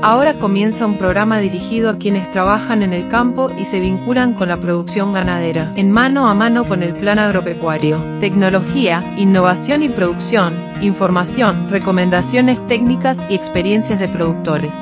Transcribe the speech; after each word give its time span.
Ahora 0.00 0.38
comienza 0.38 0.86
un 0.86 0.96
programa 0.96 1.40
dirigido 1.40 1.90
a 1.90 1.98
quienes 1.98 2.30
trabajan 2.30 2.84
en 2.84 2.92
el 2.92 3.08
campo 3.08 3.50
y 3.58 3.64
se 3.64 3.80
vinculan 3.80 4.34
con 4.34 4.46
la 4.48 4.60
producción 4.60 5.12
ganadera, 5.12 5.72
en 5.74 5.90
mano 5.90 6.28
a 6.28 6.34
mano 6.34 6.68
con 6.68 6.84
el 6.84 6.94
plan 6.94 7.18
agropecuario. 7.18 8.00
Tecnología, 8.20 9.02
innovación 9.16 9.82
y 9.82 9.88
producción, 9.88 10.54
información, 10.82 11.68
recomendaciones 11.68 12.64
técnicas 12.68 13.18
y 13.28 13.34
experiencias 13.34 13.98
de 13.98 14.08
productores. 14.08 14.72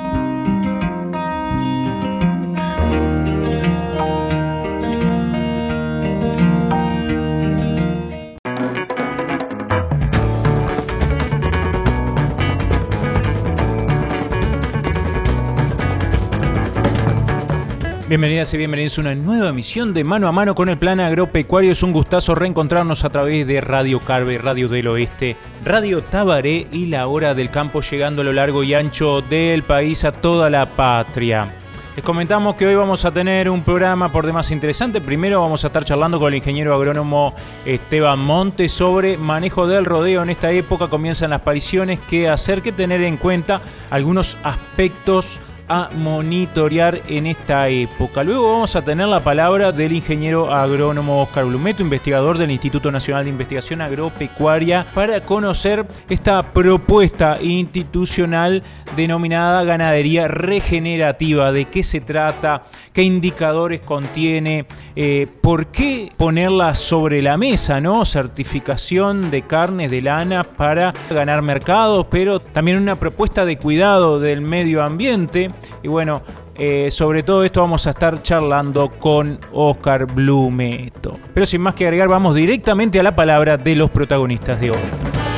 Bienvenidas 18.07 18.53
y 18.53 18.57
bienvenidos 18.57 18.97
a 18.97 19.01
una 19.01 19.15
nueva 19.15 19.49
emisión 19.49 19.93
de 19.93 20.05
Mano 20.05 20.29
a 20.29 20.31
Mano 20.31 20.55
con 20.55 20.69
el 20.69 20.77
Plan 20.77 21.01
Agropecuario. 21.01 21.73
Es 21.73 21.83
un 21.83 21.91
gustazo 21.91 22.35
reencontrarnos 22.35 23.03
a 23.03 23.09
través 23.09 23.45
de 23.45 23.59
Radio 23.59 23.99
Carve, 23.99 24.37
Radio 24.37 24.69
del 24.69 24.87
Oeste, 24.87 25.35
Radio 25.65 26.01
Tabaré 26.01 26.67
y 26.71 26.85
La 26.85 27.07
Hora 27.07 27.33
del 27.33 27.51
Campo, 27.51 27.81
llegando 27.81 28.21
a 28.21 28.25
lo 28.25 28.31
largo 28.31 28.63
y 28.63 28.75
ancho 28.75 29.19
del 29.19 29.63
país 29.63 30.05
a 30.05 30.13
toda 30.13 30.49
la 30.49 30.67
patria. 30.67 31.51
Les 31.97 32.05
comentamos 32.05 32.55
que 32.55 32.65
hoy 32.65 32.75
vamos 32.75 33.03
a 33.03 33.11
tener 33.11 33.49
un 33.49 33.61
programa 33.61 34.09
por 34.09 34.25
demás 34.25 34.51
interesante. 34.51 35.01
Primero 35.01 35.41
vamos 35.41 35.65
a 35.65 35.67
estar 35.67 35.83
charlando 35.83 36.17
con 36.17 36.29
el 36.29 36.37
ingeniero 36.37 36.73
agrónomo 36.73 37.35
Esteban 37.65 38.19
Monte 38.19 38.69
sobre 38.69 39.17
manejo 39.17 39.67
del 39.67 39.83
rodeo. 39.83 40.23
En 40.23 40.29
esta 40.29 40.49
época 40.51 40.87
comienzan 40.87 41.31
las 41.31 41.41
apariciones, 41.41 41.99
qué 42.07 42.29
hacer, 42.29 42.61
qué 42.61 42.71
tener 42.71 43.01
en 43.01 43.17
cuenta 43.17 43.59
algunos 43.89 44.37
aspectos 44.43 45.41
a 45.69 45.89
monitorear 45.95 47.01
en 47.07 47.27
esta 47.27 47.67
época. 47.67 48.23
Luego 48.23 48.51
vamos 48.51 48.75
a 48.75 48.83
tener 48.83 49.07
la 49.07 49.23
palabra 49.23 49.71
del 49.71 49.91
ingeniero 49.91 50.53
agrónomo 50.53 51.21
Oscar 51.21 51.45
Blumeto, 51.45 51.81
investigador 51.81 52.37
del 52.37 52.51
Instituto 52.51 52.91
Nacional 52.91 53.25
de 53.25 53.31
Investigación 53.31 53.81
Agropecuaria, 53.81 54.85
para 54.93 55.21
conocer 55.21 55.85
esta 56.09 56.41
propuesta 56.53 57.37
institucional 57.41 58.63
denominada 58.95 59.63
ganadería 59.63 60.27
regenerativa, 60.27 61.51
de 61.51 61.65
qué 61.65 61.83
se 61.83 62.01
trata, 62.01 62.63
qué 62.93 63.03
indicadores 63.03 63.81
contiene, 63.81 64.65
eh, 64.95 65.27
por 65.41 65.67
qué 65.67 66.11
ponerla 66.17 66.75
sobre 66.75 67.21
la 67.21 67.37
mesa, 67.37 67.81
¿no? 67.81 68.05
Certificación 68.05 69.29
de 69.29 69.41
carnes 69.41 69.91
de 69.91 70.01
lana 70.01 70.43
para 70.43 70.93
ganar 71.09 71.41
mercados, 71.41 72.07
pero 72.09 72.39
también 72.39 72.77
una 72.77 72.95
propuesta 72.95 73.45
de 73.45 73.57
cuidado 73.57 74.19
del 74.19 74.41
medio 74.41 74.83
ambiente 74.83 75.51
y 75.83 75.87
bueno, 75.87 76.21
eh, 76.55 76.89
sobre 76.89 77.23
todo 77.23 77.43
esto 77.43 77.61
vamos 77.61 77.85
a 77.87 77.91
estar 77.91 78.21
charlando 78.21 78.89
con 78.89 79.39
Oscar 79.53 80.05
Blumeto. 80.05 81.17
Pero 81.33 81.45
sin 81.45 81.61
más 81.61 81.75
que 81.75 81.85
agregar, 81.85 82.07
vamos 82.07 82.35
directamente 82.35 82.99
a 82.99 83.03
la 83.03 83.15
palabra 83.15 83.57
de 83.57 83.75
los 83.75 83.89
protagonistas 83.89 84.59
de 84.59 84.71
hoy. 84.71 85.36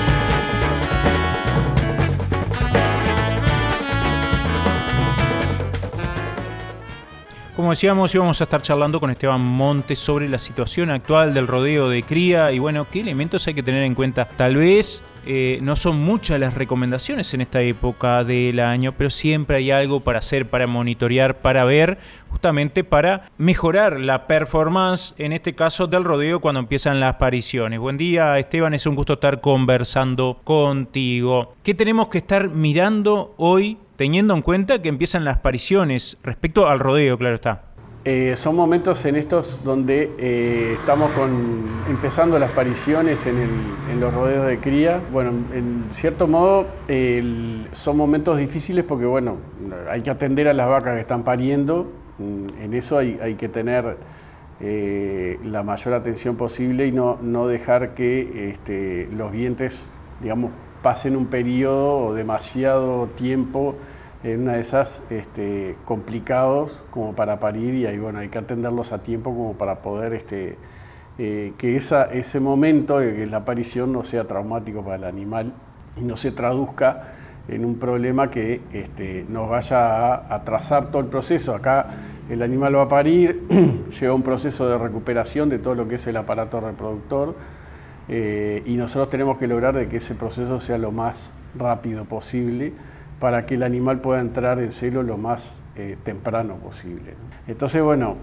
Como 7.60 7.72
decíamos, 7.72 8.16
íbamos 8.16 8.40
a 8.40 8.46
estar 8.46 8.62
charlando 8.62 9.02
con 9.02 9.12
Esteban 9.12 9.42
Montes 9.42 10.00
sobre 10.00 10.30
la 10.30 10.40
situación 10.40 10.92
actual 10.92 11.34
del 11.34 11.46
rodeo 11.46 11.90
de 11.90 12.04
cría 12.04 12.54
y 12.54 12.60
bueno, 12.60 12.88
qué 12.90 13.02
elementos 13.02 13.46
hay 13.48 13.54
que 13.54 13.64
tener 13.64 13.84
en 13.84 13.96
cuenta. 13.96 14.24
Tal 14.24 14.56
vez 14.56 15.04
eh, 15.26 15.60
no 15.62 15.76
son 15.76 16.00
muchas 16.00 16.40
las 16.40 16.54
recomendaciones 16.54 17.34
en 17.34 17.42
esta 17.42 17.62
época 17.62 18.24
del 18.24 18.62
año, 18.62 18.94
pero 18.98 19.10
siempre 19.10 19.58
hay 19.58 19.72
algo 19.72 20.00
para 20.00 20.20
hacer, 20.20 20.50
para 20.50 20.68
monitorear, 20.68 21.42
para 21.42 21.66
ver, 21.66 21.98
justamente 22.30 22.86
para 22.86 23.24
mejorar 23.38 24.00
la 24.00 24.26
performance, 24.26 25.14
en 25.18 25.34
este 25.34 25.54
caso 25.54 25.86
del 25.88 26.06
rodeo, 26.06 26.40
cuando 26.40 26.62
empiezan 26.62 27.02
las 27.02 27.16
apariciones. 27.16 27.78
Buen 27.78 27.98
día, 27.98 28.40
Esteban, 28.40 28.74
es 28.74 28.86
un 28.86 28.96
gusto 28.96 29.16
estar 29.16 29.42
conversando 29.42 30.40
contigo. 30.46 31.56
¿Qué 31.62 31.74
tenemos 31.74 32.08
que 32.08 32.20
estar 32.20 32.48
mirando 32.48 33.34
hoy 33.36 33.78
teniendo 34.00 34.34
en 34.34 34.42
cuenta 34.42 34.82
que 34.82 34.88
empiezan 34.88 35.26
las 35.26 35.40
apariciones 35.40 36.18
respecto 36.24 36.70
al 36.70 36.80
rodeo, 36.80 37.18
claro 37.18 37.36
está. 37.36 37.64
Eh, 38.06 38.38
son 38.38 38.56
momentos 38.56 39.04
en 39.04 39.18
estos 39.18 39.62
donde 39.66 40.10
eh, 40.18 40.78
estamos 40.80 41.12
empezando 41.90 42.40
las 42.40 42.52
apariciones 42.52 43.26
en, 43.26 44.00
los 44.00 44.14
rodeos 44.14 44.48
de 44.48 44.58
cría. 44.60 45.02
Bueno, 45.12 45.32
en 45.54 45.90
cierto 45.92 46.30
modo 46.30 46.66
son 47.74 47.98
momentos 47.98 48.38
difíciles 48.38 48.86
porque 48.86 49.06
bueno, 49.06 49.36
hay 49.90 50.00
que 50.00 50.12
atender 50.12 50.48
a 50.48 50.54
las 50.54 50.70
vacas 50.70 50.94
que 50.94 51.02
están 51.02 51.26
pariendo. 51.26 51.92
Mm, 52.20 52.64
en 52.64 52.74
eso 52.76 53.00
hay, 53.00 53.36
que 53.38 53.50
tener 53.50 53.98
eh, 54.62 55.38
la 55.44 55.62
mayor 55.62 55.94
atención 55.94 56.38
posible 56.38 56.88
y 56.88 56.94
no, 56.94 57.48
dejar 57.48 57.96
que 57.96 58.50
este, 58.52 59.10
los 59.12 59.30
vientres, 59.34 59.90
digamos, 60.22 60.52
pasen 60.82 61.16
un 61.16 61.28
periodo 61.28 62.14
demasiado 62.14 63.08
tiempo 63.08 63.76
en 64.24 64.42
una 64.42 64.54
de 64.54 64.60
esas 64.60 65.02
este, 65.10 65.78
complicados 65.86 66.82
como 66.92 67.14
para 67.14 67.40
parir 67.40 67.74
y 67.76 67.86
ahí 67.86 67.98
bueno 67.98 68.20
hay 68.20 68.30
que 68.30 68.38
atenderlos 68.38 68.92
a 68.92 69.00
tiempo 69.00 69.32
como 69.32 69.54
para 69.54 69.82
poder 69.82 70.14
este, 70.14 70.58
eh, 71.18 71.54
que 71.58 71.76
esa, 71.76 72.06
ese 72.06 72.40
momento 72.40 73.00
de 73.00 73.26
la 73.28 73.38
aparición 73.38 73.94
no 73.94 74.04
sea 74.04 74.26
traumático 74.26 74.84
para 74.84 74.96
el 74.96 75.04
animal 75.06 75.54
y 75.98 76.04
no 76.04 76.16
se 76.16 76.32
traduzca 76.32 77.14
en 77.50 77.66
un 77.66 77.80
problema 77.80 78.30
que 78.30 78.62
este, 78.72 79.26
nos 79.28 79.50
vaya 79.50 80.16
a 80.16 80.36
atrasar 80.36 80.92
todo 80.92 81.02
el 81.02 81.08
proceso. 81.08 81.56
Acá 81.56 81.88
el 82.30 82.42
animal 82.42 82.76
va 82.76 82.84
a 82.84 82.88
parir, 82.88 83.48
lleva 84.00 84.14
un 84.14 84.22
proceso 84.22 84.70
de 84.70 84.78
recuperación 84.78 85.50
de 85.50 85.60
todo 85.60 85.76
lo 85.76 85.88
que 85.88 85.96
es 85.96 86.08
el 86.08 86.18
aparato 86.18 86.62
reproductor 86.62 87.36
eh, 88.10 88.64
y 88.66 88.76
nosotros 88.76 89.10
tenemos 89.12 89.38
que 89.38 89.48
lograr 89.48 89.76
de 89.76 89.88
que 89.88 89.98
ese 89.98 90.16
proceso 90.16 90.60
sea 90.60 90.80
lo 90.80 90.92
más 90.92 91.32
rápido 91.56 92.06
posible 92.06 92.74
para 93.20 93.46
que 93.46 93.54
el 93.54 93.64
animal 93.64 94.00
pueda 94.02 94.20
entrar 94.20 94.60
en 94.60 94.72
celo 94.72 95.04
lo 95.04 95.18
más 95.18 95.62
eh, 95.76 95.96
temprano 96.04 96.56
posible. 96.56 97.14
Entonces, 97.48 97.84
bueno, 97.84 98.16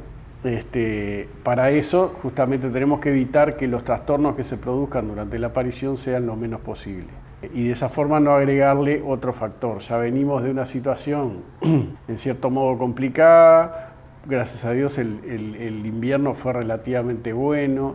este, 0.42 1.28
para 1.44 1.70
eso 1.70 2.14
justamente 2.22 2.68
tenemos 2.70 2.98
que 2.98 3.10
evitar 3.10 3.56
que 3.56 3.68
los 3.68 3.84
trastornos 3.84 4.34
que 4.34 4.42
se 4.42 4.56
produzcan 4.56 5.06
durante 5.06 5.38
la 5.38 5.48
aparición 5.48 5.96
sean 5.96 6.26
lo 6.26 6.34
menos 6.34 6.60
posible. 6.60 7.08
Y 7.54 7.66
de 7.66 7.72
esa 7.72 7.88
forma 7.88 8.18
no 8.18 8.32
agregarle 8.32 9.04
otro 9.06 9.32
factor. 9.32 9.78
Ya 9.78 9.98
venimos 9.98 10.42
de 10.42 10.50
una 10.50 10.66
situación 10.66 11.42
en 11.60 12.18
cierto 12.18 12.50
modo 12.50 12.76
complicada, 12.76 13.92
gracias 14.26 14.64
a 14.64 14.72
Dios 14.72 14.98
el 14.98 15.86
invierno 15.86 16.34
fue 16.34 16.54
relativamente 16.54 17.32
bueno, 17.32 17.94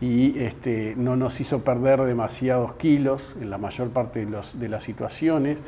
y 0.00 0.38
este, 0.38 0.94
no 0.96 1.14
nos 1.14 1.38
hizo 1.40 1.62
perder 1.62 2.00
demasiados 2.02 2.74
kilos 2.74 3.36
en 3.40 3.50
la 3.50 3.58
mayor 3.58 3.90
parte 3.90 4.24
de, 4.24 4.68
las 4.68 4.82
situaciones, 4.82 5.58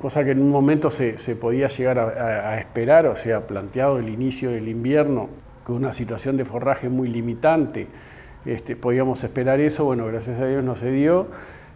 cosa 0.00 0.24
que 0.24 0.32
en 0.32 0.42
un 0.42 0.48
momento 0.48 0.90
se, 0.90 1.14
podía 1.36 1.68
llegar 1.68 1.98
a, 1.98 2.58
esperar, 2.58 3.06
o 3.06 3.14
sea, 3.14 3.46
planteado 3.46 3.98
el 3.98 4.08
inicio 4.08 4.50
del 4.50 4.68
invierno 4.68 5.28
con 5.62 5.76
una 5.76 5.92
situación 5.92 6.36
de 6.36 6.44
forraje 6.44 6.88
muy 6.88 7.08
limitante, 7.08 7.86
este, 8.44 8.74
podíamos 8.74 9.22
esperar 9.22 9.60
eso, 9.60 9.84
bueno, 9.84 10.06
gracias 10.06 10.38
a 10.40 10.46
Dios 10.46 10.64
no 10.64 10.76
se 10.76 10.90
dio 10.90 11.28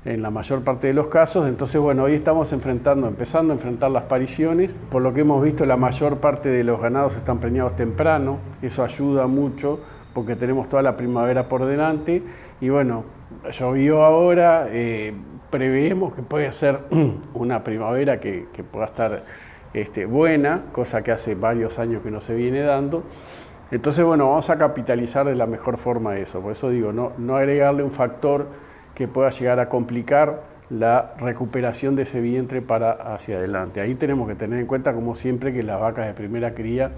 en 0.04 0.22
la 0.22 0.30
mayor 0.30 0.62
parte 0.62 0.86
de 0.86 0.94
los 0.94 1.08
casos, 1.08 1.46
entonces 1.46 1.80
bueno, 1.80 2.04
hoy 2.04 2.14
estamos 2.14 2.52
enfrentando, 2.52 3.06
empezando 3.06 3.52
a 3.52 3.56
enfrentar 3.56 3.90
las 3.90 4.04
pariciones, 4.04 4.74
por 4.90 5.02
lo 5.02 5.12
que 5.12 5.20
hemos 5.20 5.42
visto 5.42 5.64
la 5.66 5.76
mayor 5.76 6.18
parte 6.18 6.48
de 6.48 6.64
los 6.64 6.80
ganados 6.80 7.16
están 7.16 7.38
preñados 7.38 7.76
temprano, 7.76 8.38
eso 8.62 8.82
ayuda 8.82 9.26
mucho 9.26 9.80
porque 10.12 10.36
tenemos 10.36 10.68
toda 10.68 10.82
la 10.82 10.96
primavera 10.96 11.48
por 11.48 11.64
delante 11.64 12.22
y 12.60 12.68
bueno, 12.68 13.04
llovió 13.52 14.04
ahora, 14.04 14.66
eh, 14.68 15.14
preveemos 15.50 16.14
que 16.14 16.22
puede 16.22 16.50
ser 16.52 16.80
una 17.34 17.64
primavera 17.64 18.20
que, 18.20 18.46
pueda 18.70 18.86
estar 18.86 19.24
este, 19.72 20.04
buena, 20.06 20.64
cosa 20.72 21.02
que 21.02 21.12
hace 21.12 21.34
varios 21.34 21.78
años 21.78 22.02
que 22.02 22.10
no 22.10 22.20
se 22.20 22.34
viene 22.34 22.62
dando. 22.62 23.04
Entonces, 23.70 24.04
bueno, 24.04 24.28
vamos 24.28 24.50
a 24.50 24.58
capitalizar 24.58 25.26
de 25.26 25.36
la 25.36 25.46
mejor 25.46 25.76
forma 25.76 26.16
eso. 26.16 26.40
Por 26.40 26.52
eso 26.52 26.70
digo, 26.70 26.92
no, 26.92 27.12
no 27.18 27.36
agregarle 27.36 27.84
un 27.84 27.92
factor 27.92 28.48
que 28.94 29.06
pueda 29.06 29.30
llegar 29.30 29.60
a 29.60 29.68
complicar 29.68 30.42
la 30.70 31.14
recuperación 31.18 31.96
de 31.96 32.02
ese 32.02 32.20
vientre 32.20 32.62
para 32.62 32.90
hacia 32.90 33.36
adelante. 33.36 33.80
Ahí 33.80 33.94
tenemos 33.94 34.28
que 34.28 34.34
tener 34.34 34.58
en 34.58 34.66
cuenta, 34.66 34.92
como 34.92 35.14
siempre, 35.14 35.52
que 35.52 35.62
las 35.62 35.80
vacas 35.80 36.06
de 36.06 36.14
primera 36.14 36.54
cría 36.54 36.92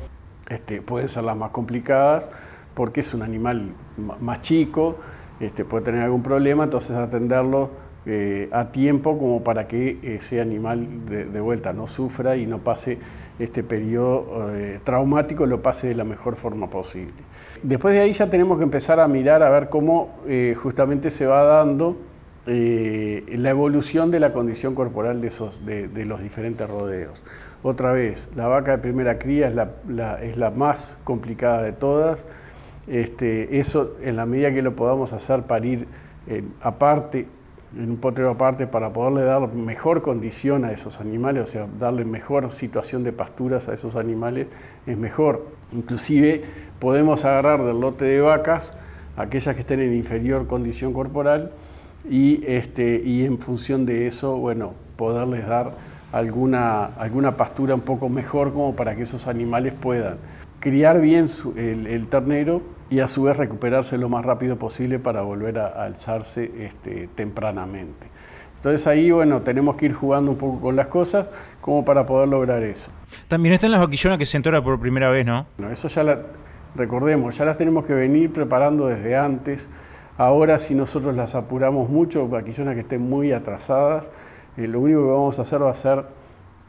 este, 0.48 0.82
pueden 0.82 1.08
ser 1.08 1.24
las 1.24 1.36
más 1.36 1.50
complicadas 1.50 2.28
porque 2.74 3.00
es 3.00 3.14
un 3.14 3.22
animal 3.22 3.72
más 4.20 4.42
chico, 4.42 4.96
este, 5.40 5.64
puede 5.64 5.84
tener 5.84 6.02
algún 6.02 6.22
problema, 6.22 6.64
entonces 6.64 6.96
atenderlo 6.96 7.70
eh, 8.04 8.48
a 8.50 8.72
tiempo 8.72 9.16
como 9.16 9.44
para 9.44 9.68
que 9.68 9.98
ese 10.02 10.40
animal 10.40 11.06
de, 11.06 11.40
vuelta 11.40 11.72
no 11.72 11.86
sufra 11.86 12.34
y 12.36 12.46
no 12.46 12.58
pase 12.58 12.98
este 13.38 13.62
periodo 13.62 14.50
eh, 14.50 14.80
traumático, 14.82 15.46
lo 15.46 15.62
pase 15.62 15.86
de 15.86 15.94
la 15.94 16.02
mejor 16.02 16.34
forma 16.34 16.68
posible. 16.68 17.14
Después 17.62 17.94
de 17.94 18.00
ahí 18.00 18.12
ya 18.12 18.28
tenemos 18.28 18.58
que 18.58 18.64
empezar 18.64 18.98
a 18.98 19.06
mirar 19.06 19.44
a 19.44 19.50
ver 19.50 19.68
cómo 19.68 20.16
eh, 20.26 20.56
justamente 20.60 21.12
se 21.12 21.26
va 21.26 21.42
dando 21.44 21.96
la 22.44 23.50
evolución 23.50 24.10
de 24.10 24.18
la 24.18 24.32
condición 24.32 24.74
corporal 24.74 25.20
de, 25.20 25.28
esos, 25.28 25.64
de 25.64 26.04
los 26.04 26.20
diferentes 26.20 26.68
rodeos. 26.68 27.22
otra 27.62 27.92
vez, 27.92 28.28
la 28.34 28.48
vaca 28.48 28.72
de 28.72 28.78
primera 28.78 29.16
cría 29.16 29.46
es 29.46 29.54
la, 29.54 30.18
es 30.20 30.36
la 30.36 30.50
más 30.50 30.98
complicada 31.04 31.62
de 31.62 31.70
todas. 31.70 32.26
Este, 32.86 33.58
eso, 33.58 33.96
en 34.02 34.16
la 34.16 34.26
medida 34.26 34.52
que 34.52 34.62
lo 34.62 34.74
podamos 34.74 35.12
hacer 35.12 35.42
parir 35.42 35.86
ir 36.26 36.44
aparte, 36.60 37.26
en 37.76 37.90
un 37.90 37.96
potrero 37.96 38.30
aparte, 38.30 38.66
para 38.66 38.92
poderle 38.92 39.22
dar 39.22 39.52
mejor 39.52 40.02
condición 40.02 40.64
a 40.64 40.72
esos 40.72 41.00
animales, 41.00 41.42
o 41.42 41.46
sea, 41.46 41.66
darle 41.78 42.04
mejor 42.04 42.52
situación 42.52 43.02
de 43.02 43.12
pasturas 43.12 43.68
a 43.68 43.74
esos 43.74 43.96
animales, 43.96 44.46
es 44.86 44.96
mejor. 44.96 45.46
Inclusive 45.72 46.42
podemos 46.78 47.24
agarrar 47.24 47.64
del 47.64 47.80
lote 47.80 48.04
de 48.04 48.20
vacas 48.20 48.72
aquellas 49.16 49.54
que 49.54 49.60
estén 49.60 49.80
en 49.80 49.94
inferior 49.94 50.46
condición 50.46 50.92
corporal 50.92 51.52
y, 52.08 52.44
este, 52.46 53.00
y 53.04 53.24
en 53.24 53.38
función 53.38 53.86
de 53.86 54.06
eso, 54.06 54.36
bueno, 54.36 54.74
poderles 54.96 55.46
dar 55.46 55.72
alguna, 56.12 56.84
alguna 56.84 57.36
pastura 57.36 57.74
un 57.74 57.80
poco 57.80 58.08
mejor 58.08 58.52
como 58.52 58.76
para 58.76 58.94
que 58.94 59.02
esos 59.02 59.26
animales 59.26 59.72
puedan 59.72 60.18
criar 60.62 61.00
bien 61.00 61.26
el, 61.56 62.06
ternero 62.06 62.62
y 62.88 63.00
a 63.00 63.08
su 63.08 63.24
vez 63.24 63.36
recuperarse 63.36 63.98
lo 63.98 64.08
más 64.08 64.24
rápido 64.24 64.56
posible 64.56 65.00
para 65.00 65.22
volver 65.22 65.58
a, 65.58 65.66
alzarse 65.66 66.50
este, 66.56 67.08
tempranamente. 67.16 68.06
Entonces 68.56 68.86
ahí, 68.86 69.10
bueno, 69.10 69.42
tenemos 69.42 69.74
que 69.74 69.86
ir 69.86 69.92
jugando 69.92 70.30
un 70.30 70.38
poco 70.38 70.60
con 70.60 70.76
las 70.76 70.86
cosas 70.86 71.26
como 71.60 71.84
para 71.84 72.06
poder 72.06 72.28
lograr 72.28 72.62
eso. 72.62 72.92
También 73.26 73.54
están 73.54 73.72
las 73.72 73.80
vaquillonas 73.80 74.18
que 74.18 74.24
se 74.24 74.36
entora 74.36 74.62
por 74.62 74.78
primera 74.78 75.10
vez, 75.10 75.26
¿no? 75.26 75.46
Bueno, 75.58 75.72
eso 75.72 75.88
ya 75.88 76.04
la, 76.04 76.20
recordemos, 76.76 77.36
ya 77.36 77.44
las 77.44 77.56
tenemos 77.56 77.84
que 77.84 77.94
venir 77.94 78.32
preparando 78.32 78.86
desde 78.86 79.16
antes. 79.16 79.68
Ahora 80.16 80.60
si 80.60 80.76
nosotros 80.76 81.16
las 81.16 81.34
apuramos 81.34 81.90
mucho, 81.90 82.28
vaquillonas 82.28 82.74
que 82.74 82.82
estén 82.82 83.02
muy 83.02 83.32
atrasadas, 83.32 84.12
eh, 84.56 84.68
lo 84.68 84.78
único 84.78 85.00
que 85.00 85.10
vamos 85.10 85.40
a 85.40 85.42
hacer 85.42 85.60
va 85.60 85.72
a 85.72 85.74
ser 85.74 86.04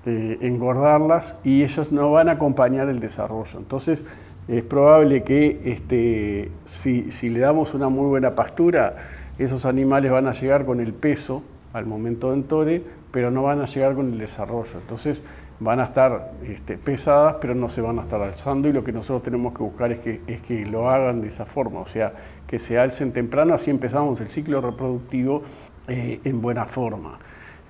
eh, 0.06 0.38
engordarlas 0.42 1.38
y 1.44 1.64
ellos 1.64 1.92
no 1.92 2.12
van 2.12 2.30
a 2.30 2.34
acompañar 2.34 2.90
el 2.90 3.00
desarrollo. 3.00 3.58
Entonces 3.58 4.06
es 4.48 4.64
probable 4.64 5.24
que 5.24 5.62
este, 5.66 6.52
si, 6.66 7.12
si, 7.12 7.30
le 7.30 7.40
damos 7.40 7.74
una 7.74 7.90
muy 7.90 8.08
buena 8.08 8.36
pastura, 8.36 8.96
esos 9.38 9.66
animales 9.66 10.12
van 10.12 10.28
a 10.28 10.34
llegar 10.34 10.66
con 10.66 10.80
el 10.80 10.94
peso 10.94 11.44
al 11.72 11.86
momento 11.86 12.30
de 12.30 12.36
entore, 12.36 12.84
pero 13.12 13.32
no 13.32 13.44
van 13.44 13.62
a 13.62 13.66
llegar 13.66 13.96
con 13.96 14.08
el 14.08 14.18
desarrollo. 14.18 14.80
Entonces 14.80 15.24
van 15.60 15.80
a 15.80 15.86
estar 15.86 16.34
este, 16.46 16.78
pesadas, 16.78 17.38
pero 17.40 17.56
no 17.56 17.70
se 17.70 17.82
van 17.82 18.00
a 18.00 18.04
estar 18.04 18.22
alzando 18.22 18.68
y 18.68 18.74
lo 18.74 18.84
que 18.84 18.92
nosotros 18.92 19.24
tenemos 19.24 19.54
que 19.54 19.64
buscar 19.64 19.92
es 19.92 20.00
que, 20.00 20.22
es 20.28 20.42
que 20.42 20.66
lo 20.66 20.90
hagan 20.90 21.22
de 21.22 21.28
esa 21.28 21.46
forma, 21.46 21.80
o 21.80 21.86
sea, 21.86 22.14
que 22.46 22.60
se 22.60 22.78
alcen 22.78 23.14
temprano, 23.14 23.54
así 23.54 23.72
empezamos 23.72 24.20
el 24.20 24.30
ciclo 24.30 24.60
reproductivo 24.62 25.44
eh, 25.88 26.20
en 26.24 26.42
buena 26.42 26.66
forma. 26.66 27.20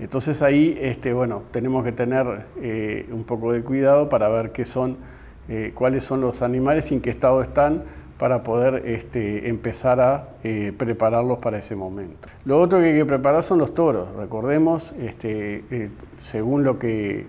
Entonces 0.03 0.41
ahí, 0.41 0.77
este, 0.81 1.13
bueno, 1.13 1.43
tenemos 1.51 1.85
que 1.85 1.93
tener 1.93 2.45
eh, 2.61 3.07
un 3.09 3.23
poco 3.23 3.53
de 3.53 3.63
cuidado 3.63 4.09
para 4.09 4.27
ver 4.27 4.51
qué 4.51 4.65
son, 4.65 4.97
eh, 5.47 5.71
cuáles 5.73 6.03
son 6.03 6.19
los 6.19 6.41
animales 6.41 6.91
y 6.91 6.95
en 6.95 7.01
qué 7.01 7.09
estado 7.09 7.41
están 7.41 7.83
para 8.19 8.43
poder 8.43 8.85
este, 8.85 9.47
empezar 9.47 10.01
a 10.01 10.27
eh, 10.43 10.73
prepararlos 10.77 11.37
para 11.37 11.57
ese 11.57 11.77
momento. 11.77 12.27
Lo 12.43 12.59
otro 12.59 12.79
que 12.79 12.87
hay 12.87 12.97
que 12.97 13.05
preparar 13.05 13.43
son 13.43 13.59
los 13.59 13.73
toros. 13.73 14.13
Recordemos, 14.17 14.93
este, 14.99 15.89
según 16.17 16.65
lo 16.65 16.77
que 16.77 17.25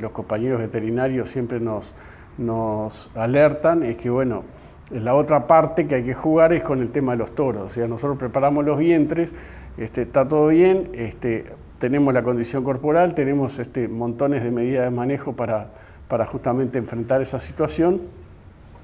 los 0.00 0.10
compañeros 0.10 0.58
veterinarios 0.58 1.28
siempre 1.28 1.60
nos, 1.60 1.94
alertan, 3.14 3.84
es 3.84 3.98
que 3.98 4.10
bueno, 4.10 4.42
la 4.90 5.14
otra 5.14 5.46
parte 5.46 5.86
que 5.86 5.94
hay 5.94 6.02
que 6.02 6.14
jugar 6.14 6.52
es 6.52 6.64
con 6.64 6.80
el 6.80 6.90
tema 6.90 7.12
de 7.12 7.18
los 7.18 7.36
toros. 7.36 7.62
O 7.62 7.70
sea, 7.70 7.86
nosotros 7.86 8.18
preparamos 8.18 8.64
los 8.64 8.78
vientres, 8.78 9.32
está 9.78 10.26
todo 10.26 10.48
bien, 10.48 10.90
tenemos 11.78 12.14
la 12.14 12.22
condición 12.22 12.64
corporal, 12.64 13.14
tenemos 13.14 13.58
este, 13.58 13.88
montones 13.88 14.42
de 14.42 14.50
medidas 14.50 14.84
de 14.84 14.90
manejo 14.90 15.34
para, 15.34 15.68
para 16.08 16.26
justamente 16.26 16.78
enfrentar 16.78 17.20
esa 17.20 17.38
situación, 17.38 18.00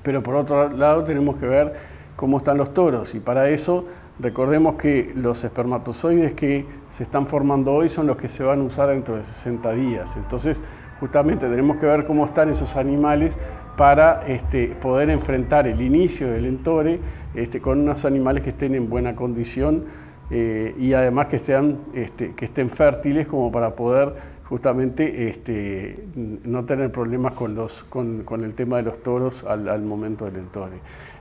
pero 0.02 0.22
por 0.22 0.34
otro 0.34 0.68
lado 0.70 1.04
tenemos 1.04 1.36
que 1.36 1.46
ver 1.46 1.74
cómo 2.16 2.38
están 2.38 2.58
los 2.58 2.74
toros 2.74 3.14
y 3.14 3.20
para 3.20 3.48
eso 3.48 3.86
recordemos 4.18 4.74
que 4.74 5.12
los 5.14 5.42
espermatozoides 5.44 6.34
que 6.34 6.66
se 6.88 7.02
están 7.02 7.26
formando 7.26 7.72
hoy 7.72 7.88
son 7.88 8.06
los 8.06 8.16
que 8.16 8.28
se 8.28 8.44
van 8.44 8.60
a 8.60 8.64
usar 8.64 8.90
dentro 8.90 9.16
de 9.16 9.24
60 9.24 9.72
días. 9.72 10.16
Entonces, 10.16 10.62
justamente 11.00 11.48
tenemos 11.48 11.78
que 11.78 11.86
ver 11.86 12.04
cómo 12.04 12.24
están 12.26 12.50
esos 12.50 12.76
animales 12.76 13.36
para 13.76 14.26
este, 14.26 14.68
poder 14.68 15.08
enfrentar 15.10 15.66
el 15.66 15.80
inicio 15.80 16.30
del 16.30 16.44
entore 16.44 17.00
este, 17.34 17.60
con 17.60 17.80
unos 17.80 18.04
animales 18.04 18.44
que 18.44 18.50
estén 18.50 18.74
en 18.74 18.88
buena 18.90 19.16
condición 19.16 19.86
eh, 20.30 20.74
y 20.78 20.92
además 20.92 21.26
que, 21.26 21.38
sean, 21.38 21.78
este, 21.94 22.34
que 22.34 22.46
estén 22.46 22.70
fértiles 22.70 23.26
como 23.26 23.52
para 23.52 23.74
poder 23.74 24.14
justamente 24.52 25.28
este, 25.28 26.04
no 26.14 26.64
tener 26.64 26.92
problemas 26.92 27.32
con, 27.32 27.54
los, 27.54 27.84
con, 27.84 28.44
el 28.44 28.54
tema 28.54 28.76
de 28.76 28.82
los 28.82 29.02
toros 29.02 29.44
al, 29.44 29.82
momento 29.82 30.26
del 30.26 30.36
entore. 30.36 30.76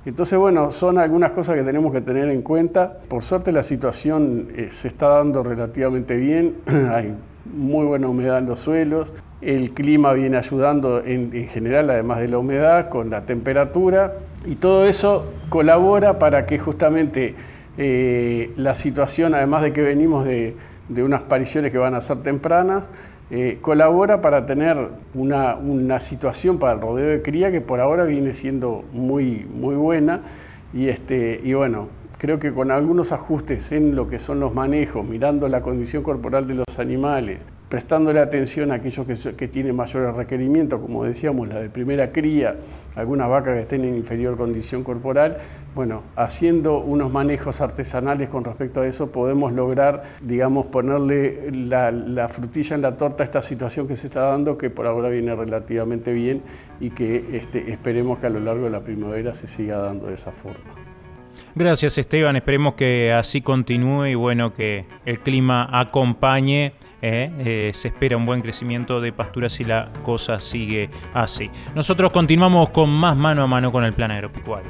Entonces, 0.06 0.38
bueno, 0.38 0.70
son 0.72 0.98
algunas 0.98 1.32
cosas 1.32 1.56
que 1.56 1.64
tenemos 1.64 1.94
que 1.94 2.02
tener 2.02 2.28
en 2.30 2.42
cuenta. 2.42 3.00
Por 3.08 3.24
suerte 3.24 3.54
la 3.54 3.64
situación 3.64 4.50
eh, 4.56 4.68
se 4.70 4.90
está 4.90 5.08
dando 5.08 5.44
relativamente 5.44 6.18
bien, 6.18 6.56
hay 6.92 7.16
muy 7.46 7.86
buena 7.86 8.10
humedad 8.10 8.40
en 8.40 8.48
los 8.48 8.60
suelos, 8.60 9.14
el 9.40 9.72
clima 9.72 10.12
viene 10.12 10.36
ayudando 10.36 11.02
en 11.04 11.32
general, 11.48 11.90
además 11.90 12.20
de 12.20 12.28
la 12.28 12.38
humedad, 12.38 12.90
con 12.90 13.10
la 13.10 13.26
temperatura, 13.26 14.14
y 14.46 14.56
todo 14.56 14.86
eso 14.86 15.26
colabora 15.50 16.20
para 16.20 16.46
que 16.46 16.60
justamente 16.60 17.36
eh, 17.78 18.52
la 18.58 18.76
situación, 18.76 19.34
además 19.34 19.62
de 19.62 19.74
que 19.74 19.82
venimos 19.82 20.26
de, 20.26 20.56
unas 20.90 21.22
apariciones 21.22 21.72
que 21.72 21.78
van 21.78 21.96
a 21.96 22.02
ser 22.02 22.18
tempranas, 22.24 22.90
eh, 23.30 23.60
colabora 23.62 24.20
para 24.20 24.46
tener 24.46 24.90
una, 25.14 26.00
situación 26.00 26.60
para 26.60 26.74
el 26.74 26.82
rodeo 26.82 27.08
de 27.10 27.22
cría 27.22 27.50
que 27.50 27.62
por 27.62 27.80
ahora 27.80 28.04
viene 28.04 28.34
siendo 28.34 28.84
muy, 28.92 29.46
muy 29.46 29.76
buena. 29.76 30.22
Y, 30.74 30.90
este, 30.90 31.40
y 31.44 31.54
bueno, 31.54 31.88
creo 32.18 32.40
que 32.40 32.52
con 32.54 32.72
algunos 32.72 33.12
ajustes 33.12 33.72
en 33.72 33.96
lo 33.96 34.10
que 34.10 34.20
son 34.20 34.40
los 34.40 34.54
manejos, 34.54 35.06
mirando 35.06 35.48
la 35.48 35.62
condición 35.62 36.04
corporal 36.04 36.48
de 36.48 36.56
los 36.56 36.80
animales, 36.80 37.46
prestándole 37.72 38.20
atención 38.20 38.74
a 38.74 38.76
aquellos 38.76 39.08
que, 39.38 39.48
tienen 39.48 39.78
mayores 39.78 40.14
requerimientos, 40.14 40.82
como 40.82 41.06
decíamos, 41.06 41.48
la 41.48 41.62
de 41.62 41.70
primera 41.70 42.12
cría, 42.12 42.58
algunas 42.98 43.30
vacas 43.30 43.54
que 43.54 43.62
estén 43.62 43.86
en 43.86 43.96
inferior 43.96 44.36
condición 44.36 44.84
corporal, 44.84 45.38
bueno, 45.74 46.04
haciendo 46.18 46.80
unos 46.80 47.14
manejos 47.14 47.62
artesanales 47.62 48.28
con 48.28 48.44
respecto 48.44 48.82
a 48.82 48.88
eso 48.88 49.14
podemos 49.14 49.54
lograr, 49.54 50.04
digamos, 50.20 50.68
ponerle 50.68 51.50
la, 51.50 52.28
frutilla 52.28 52.76
en 52.76 52.82
la 52.82 52.98
torta 52.98 53.24
a 53.24 53.26
esta 53.26 53.42
situación 53.42 53.88
que 53.88 53.96
se 53.96 54.08
está 54.08 54.24
dando, 54.24 54.58
que 54.58 54.70
por 54.70 54.86
ahora 54.86 55.08
viene 55.08 55.34
relativamente 55.34 56.12
bien 56.12 56.42
y 56.82 56.90
que 56.90 57.38
este, 57.38 57.72
esperemos 57.72 58.20
que 58.20 58.26
a 58.26 58.32
lo 58.32 58.42
largo 58.42 58.66
de 58.66 58.72
la 58.72 58.82
primavera 58.82 59.34
se 59.34 59.48
siga 59.48 59.78
dando 59.78 60.08
de 60.08 60.16
esa 60.16 60.34
forma. 60.34 60.60
Gracias 61.56 61.98
Esteban, 61.98 62.36
esperemos 62.36 62.74
que 62.74 63.14
así 63.14 63.40
continúe 63.42 64.08
y 64.08 64.16
bueno, 64.16 64.52
que 64.52 64.88
el 65.06 65.22
clima 65.22 65.70
acompañe 65.72 66.74
¿eh? 67.02 67.32
Eh, 67.40 67.72
se 67.74 67.90
espera 67.90 68.18
un 68.18 68.26
buen 68.26 68.42
crecimiento 68.42 69.02
de 69.02 69.12
pasturas 69.12 69.54
si 69.54 69.64
la 69.64 69.90
cosa 70.04 70.40
sigue 70.40 70.90
así. 71.14 71.50
Nosotros 71.76 72.12
continuamos 72.12 72.70
con 72.70 72.90
más 72.90 73.16
mano 73.16 73.44
a 73.44 73.48
mano 73.48 73.72
con 73.72 73.84
el 73.84 73.94
plan 73.94 74.12
agropecuario. 74.12 74.70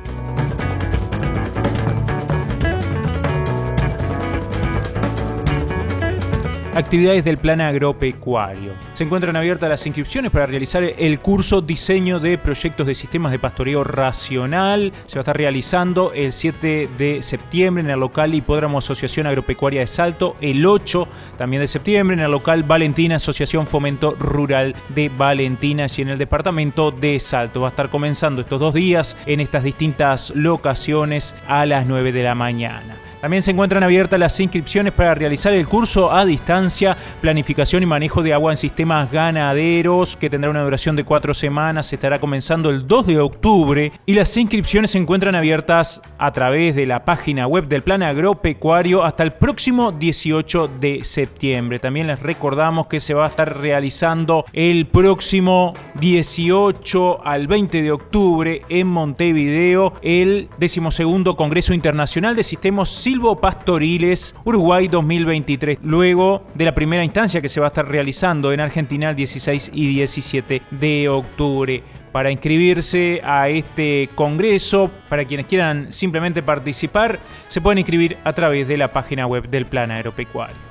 Actividades 6.73 7.25
del 7.25 7.37
plan 7.37 7.59
agropecuario. 7.59 8.75
Se 8.93 9.03
encuentran 9.03 9.35
abiertas 9.35 9.67
las 9.67 9.85
inscripciones 9.85 10.31
para 10.31 10.45
realizar 10.45 10.81
el 10.81 11.19
curso 11.19 11.61
Diseño 11.61 12.21
de 12.21 12.37
Proyectos 12.37 12.87
de 12.87 12.95
Sistemas 12.95 13.33
de 13.33 13.39
Pastoreo 13.39 13.83
Racional. 13.83 14.93
Se 15.05 15.17
va 15.17 15.19
a 15.19 15.23
estar 15.23 15.35
realizando 15.35 16.13
el 16.13 16.31
7 16.31 16.87
de 16.97 17.21
septiembre 17.23 17.83
en 17.83 17.89
el 17.89 17.99
local 17.99 18.33
Hipódromo 18.33 18.77
Asociación 18.77 19.27
Agropecuaria 19.27 19.81
de 19.81 19.87
Salto, 19.87 20.37
el 20.39 20.65
8 20.65 21.09
también 21.37 21.59
de 21.59 21.67
septiembre 21.67 22.13
en 22.13 22.21
el 22.21 22.31
local 22.31 22.63
Valentina 22.63 23.17
Asociación 23.17 23.67
Fomento 23.67 24.15
Rural 24.17 24.73
de 24.95 25.09
Valentina 25.09 25.87
y 25.93 26.01
en 26.01 26.07
el 26.07 26.17
departamento 26.17 26.91
de 26.91 27.19
Salto. 27.19 27.59
Va 27.59 27.67
a 27.67 27.71
estar 27.71 27.89
comenzando 27.89 28.39
estos 28.39 28.61
dos 28.61 28.73
días 28.73 29.17
en 29.25 29.41
estas 29.41 29.63
distintas 29.63 30.31
locaciones 30.37 31.35
a 31.49 31.65
las 31.65 31.85
9 31.85 32.13
de 32.13 32.23
la 32.23 32.33
mañana. 32.33 32.95
También 33.21 33.43
se 33.43 33.51
encuentran 33.51 33.83
abiertas 33.83 34.19
las 34.19 34.39
inscripciones 34.39 34.93
para 34.93 35.13
realizar 35.13 35.53
el 35.53 35.67
curso 35.67 36.11
a 36.11 36.25
distancia, 36.25 36.97
planificación 37.21 37.83
y 37.83 37.85
manejo 37.85 38.23
de 38.23 38.33
agua 38.33 38.51
en 38.51 38.57
sistemas 38.57 39.11
ganaderos, 39.11 40.17
que 40.17 40.29
tendrá 40.29 40.49
una 40.49 40.63
duración 40.63 40.95
de 40.95 41.03
cuatro 41.03 41.35
semanas, 41.35 41.85
se 41.85 41.95
estará 41.95 42.19
comenzando 42.19 42.71
el 42.71 42.87
2 42.87 43.05
de 43.05 43.19
octubre 43.19 43.91
y 44.07 44.13
las 44.15 44.35
inscripciones 44.35 44.91
se 44.91 44.97
encuentran 44.97 45.35
abiertas 45.35 46.01
a 46.17 46.31
través 46.31 46.75
de 46.75 46.87
la 46.87 47.05
página 47.05 47.45
web 47.45 47.67
del 47.67 47.83
Plan 47.83 48.01
Agropecuario 48.01 49.03
hasta 49.03 49.21
el 49.21 49.33
próximo 49.33 49.91
18 49.91 50.67
de 50.79 51.03
septiembre. 51.03 51.77
También 51.77 52.07
les 52.07 52.19
recordamos 52.19 52.87
que 52.87 52.99
se 52.99 53.13
va 53.13 53.25
a 53.25 53.29
estar 53.29 53.59
realizando 53.59 54.45
el 54.53 54.87
próximo 54.87 55.73
18 55.99 57.25
al 57.25 57.47
20 57.47 57.83
de 57.83 57.91
octubre 57.91 58.61
en 58.67 58.87
Montevideo 58.87 59.93
el 60.01 60.49
decimosegundo 60.57 61.35
Congreso 61.35 61.73
Internacional 61.73 62.35
de 62.35 62.43
Sistemas 62.43 62.89
Silvo 63.11 63.35
Pastoriles 63.35 64.33
Uruguay 64.45 64.87
2023, 64.87 65.79
luego 65.83 66.45
de 66.53 66.63
la 66.63 66.73
primera 66.73 67.03
instancia 67.03 67.41
que 67.41 67.49
se 67.49 67.59
va 67.59 67.65
a 67.65 67.67
estar 67.67 67.85
realizando 67.85 68.53
en 68.53 68.61
Argentina 68.61 69.09
el 69.09 69.17
16 69.17 69.71
y 69.73 69.87
17 69.95 70.61
de 70.71 71.09
octubre 71.09 71.83
para 72.13 72.31
inscribirse 72.31 73.19
a 73.21 73.49
este 73.49 74.09
congreso. 74.15 74.89
Para 75.09 75.25
quienes 75.25 75.47
quieran 75.47 75.91
simplemente 75.91 76.41
participar, 76.41 77.19
se 77.49 77.59
pueden 77.59 77.79
inscribir 77.79 78.17
a 78.23 78.31
través 78.31 78.65
de 78.65 78.77
la 78.77 78.93
página 78.93 79.27
web 79.27 79.49
del 79.49 79.65
Plan 79.65 79.91
Aeropecuario. 79.91 80.70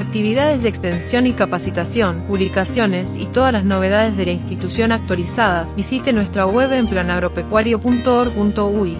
Actividades 0.00 0.62
de 0.62 0.70
extensión 0.70 1.26
y 1.26 1.34
capacitación, 1.34 2.22
publicaciones 2.22 3.14
y 3.16 3.26
todas 3.26 3.52
las 3.52 3.66
novedades 3.66 4.16
de 4.16 4.24
la 4.24 4.32
institución 4.32 4.92
actualizadas, 4.92 5.76
visite 5.76 6.14
nuestra 6.14 6.46
web 6.46 6.72
en 6.72 6.86
planagropecuario.org.uy. 6.86 8.96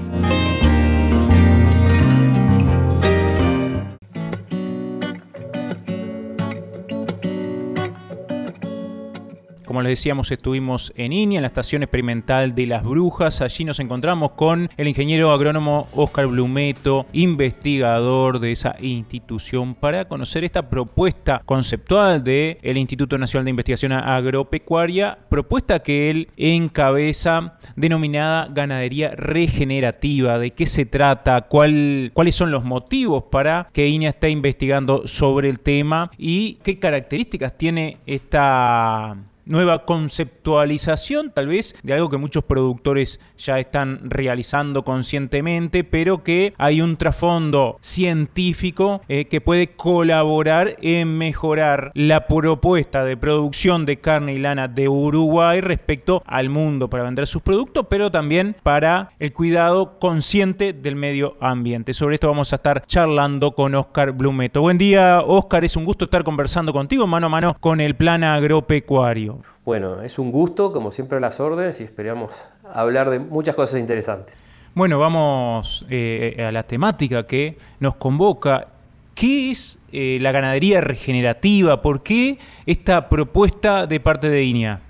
Como 9.71 9.83
les 9.83 9.91
decíamos, 9.91 10.33
estuvimos 10.33 10.93
en 10.97 11.13
INIA, 11.13 11.39
en 11.39 11.43
la 11.43 11.47
Estación 11.47 11.85
Experimental 11.85 12.57
de 12.57 12.67
las 12.67 12.83
Brujas. 12.83 13.41
Allí 13.41 13.65
nos 13.65 13.79
encontramos 13.79 14.33
con 14.33 14.69
el 14.77 14.89
ingeniero 14.89 15.31
agrónomo 15.31 15.87
Oscar 15.95 16.27
Blumeto, 16.27 17.07
investigador 17.13 18.41
de 18.41 18.51
esa 18.51 18.75
institución, 18.81 19.77
para 19.77 20.09
conocer 20.09 20.43
esta 20.43 20.69
propuesta 20.69 21.43
conceptual 21.47 22.25
del 22.25 22.59
el 22.63 22.79
Instituto 22.79 23.17
Nacional 23.17 23.45
de 23.45 23.51
Investigación 23.51 23.93
Agropecuaria, 23.93 25.17
propuesta 25.29 25.79
que 25.79 26.11
él 26.11 26.31
encabeza 26.37 27.57
denominada 27.77 28.49
ganadería 28.51 29.13
regenerativa. 29.15 30.41
¿De 30.41 30.51
qué 30.51 30.67
se 30.67 30.85
trata? 30.85 31.43
¿Cuál, 31.43 32.11
¿Cuáles 32.13 32.35
son 32.35 32.51
los 32.51 32.65
motivos 32.65 33.23
para 33.31 33.69
que 33.73 33.87
INIA 33.87 34.09
esté 34.09 34.31
investigando 34.31 35.07
sobre 35.07 35.49
el 35.49 35.61
tema? 35.61 36.11
¿Y 36.19 36.55
qué 36.65 36.81
características 36.81 37.57
tiene 37.57 37.99
esta 38.05 39.17
nueva 39.51 39.85
conceptualización 39.85 41.33
tal 41.35 41.49
vez 41.49 41.75
de 41.83 41.93
algo 41.93 42.09
que 42.09 42.17
muchos 42.17 42.45
productores 42.45 43.21
ya 43.37 43.59
están 43.59 44.01
realizando 44.09 44.85
conscientemente, 44.85 45.85
pero 45.85 46.23
que 46.23 46.55
hay 46.57 46.81
un 46.81 46.97
trasfondo 46.97 47.77
científico 47.81 49.03
eh, 49.09 49.27
que 49.27 49.41
puede 49.41 49.69
colaborar 49.69 50.77
en 50.81 51.19
mejorar 51.19 51.91
la 51.95 52.27
propuesta 52.27 53.05
de 53.05 53.17
producción 53.17 53.87
de 53.87 53.99
carne 53.99 54.35
y 54.35 54.39
lana 54.39 54.69
de 54.69 54.89
Uruguay 54.89 55.61
respecto 55.61 56.23
al 56.27 56.49
mundo 56.49 56.89
para 56.89 57.05
vender 57.05 57.27
sus 57.27 57.43
productos, 57.43 57.87
pero 57.91 58.11
también 58.11 58.57
para 58.63 59.11
el 59.19 59.33
cuidado 59.33 59.99
consciente 59.99 60.73
del 60.73 60.97
medio 60.97 61.37
ambiente. 61.41 61.93
Sobre 61.95 62.15
esto 62.15 62.29
vamos 62.29 62.53
a 62.53 62.57
estar 62.57 62.85
charlando 62.87 63.53
con 63.53 63.75
Oscar 63.75 64.13
Blumeto. 64.13 64.61
Buen 64.61 64.79
día, 64.79 65.21
Oscar, 65.21 65.65
es 65.65 65.77
un 65.77 65.85
gusto 65.85 66.05
estar 66.05 66.25
conversando 66.25 66.73
contigo 66.73 67.07
mano 67.07 67.27
a 67.27 67.31
mano 67.31 67.57
con 67.59 67.81
el 67.81 67.97
plan 67.97 68.25
agropecuario. 68.25 69.40
Bueno, 69.65 70.03
es 70.03 70.19
un 70.19 70.33
gusto, 70.33 70.73
como 70.73 70.91
siempre, 70.91 71.19
a 71.19 71.21
las 71.21 71.41
órdenes 71.41 71.81
y 71.81 71.85
esperamos 71.85 72.35
hablar 72.73 73.11
de 73.11 73.19
muchas 73.19 73.55
cosas 73.55 73.81
interesantes. 73.81 74.37
Bueno, 74.75 74.99
vamos 74.99 75.85
eh, 75.91 76.45
a 76.47 76.53
la 76.53 76.63
temática 76.63 77.27
que 77.27 77.59
nos 77.81 77.97
convoca. 77.97 78.69
¿Qué 79.15 79.51
es 79.51 79.79
eh, 79.93 80.19
la 80.21 80.33
ganadería 80.33 80.81
regenerativa? 80.81 81.83
¿Por 81.83 82.03
qué 82.03 82.39
esta 82.67 83.09
propuesta 83.09 83.87
de 83.87 84.01
parte 84.01 84.29
de 84.29 84.45
INEA? 84.45 84.81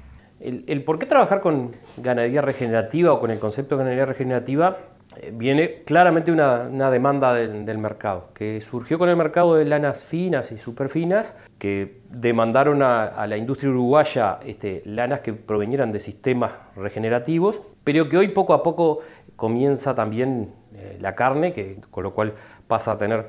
El, 0.40 0.84
por 0.84 0.98
qué 0.98 1.06
trabajar 1.06 1.40
con 1.40 1.76
ganadería 1.96 2.40
regenerativa 2.40 3.12
o 3.12 3.20
con 3.20 3.30
el 3.30 3.38
concepto 3.38 3.74
de 3.74 3.80
ganadería 3.80 4.06
regenerativa 4.06 4.78
eh, 4.78 4.99
viene 5.32 5.82
claramente 5.84 6.32
una, 6.32 6.90
demanda 6.90 7.34
del, 7.34 7.64
del, 7.64 7.78
mercado, 7.78 8.28
que 8.34 8.60
surgió 8.60 8.98
con 8.98 9.08
el 9.08 9.16
mercado 9.16 9.54
de 9.54 9.64
lanas 9.64 10.02
finas 10.02 10.52
y 10.52 10.58
superfinas, 10.58 11.34
que 11.58 12.00
demandaron 12.08 12.82
a, 12.82 13.26
la 13.26 13.36
industria 13.36 13.70
uruguaya 13.70 14.38
este, 14.44 14.82
lanas 14.84 15.20
que 15.20 15.32
provenieran 15.32 15.92
de 15.92 16.00
sistemas 16.00 16.52
regenerativos, 16.76 17.62
pero 17.84 18.08
que 18.08 18.16
hoy 18.16 18.28
poco 18.28 18.54
a 18.54 18.62
poco 18.62 19.00
comienza 19.36 19.94
también 19.94 20.52
eh, 20.74 20.98
la 21.00 21.14
carne, 21.14 21.52
que, 21.52 21.78
con 21.90 22.04
lo 22.04 22.14
cual 22.14 22.34
pasa 22.66 22.92
a 22.92 22.98
tener 22.98 23.28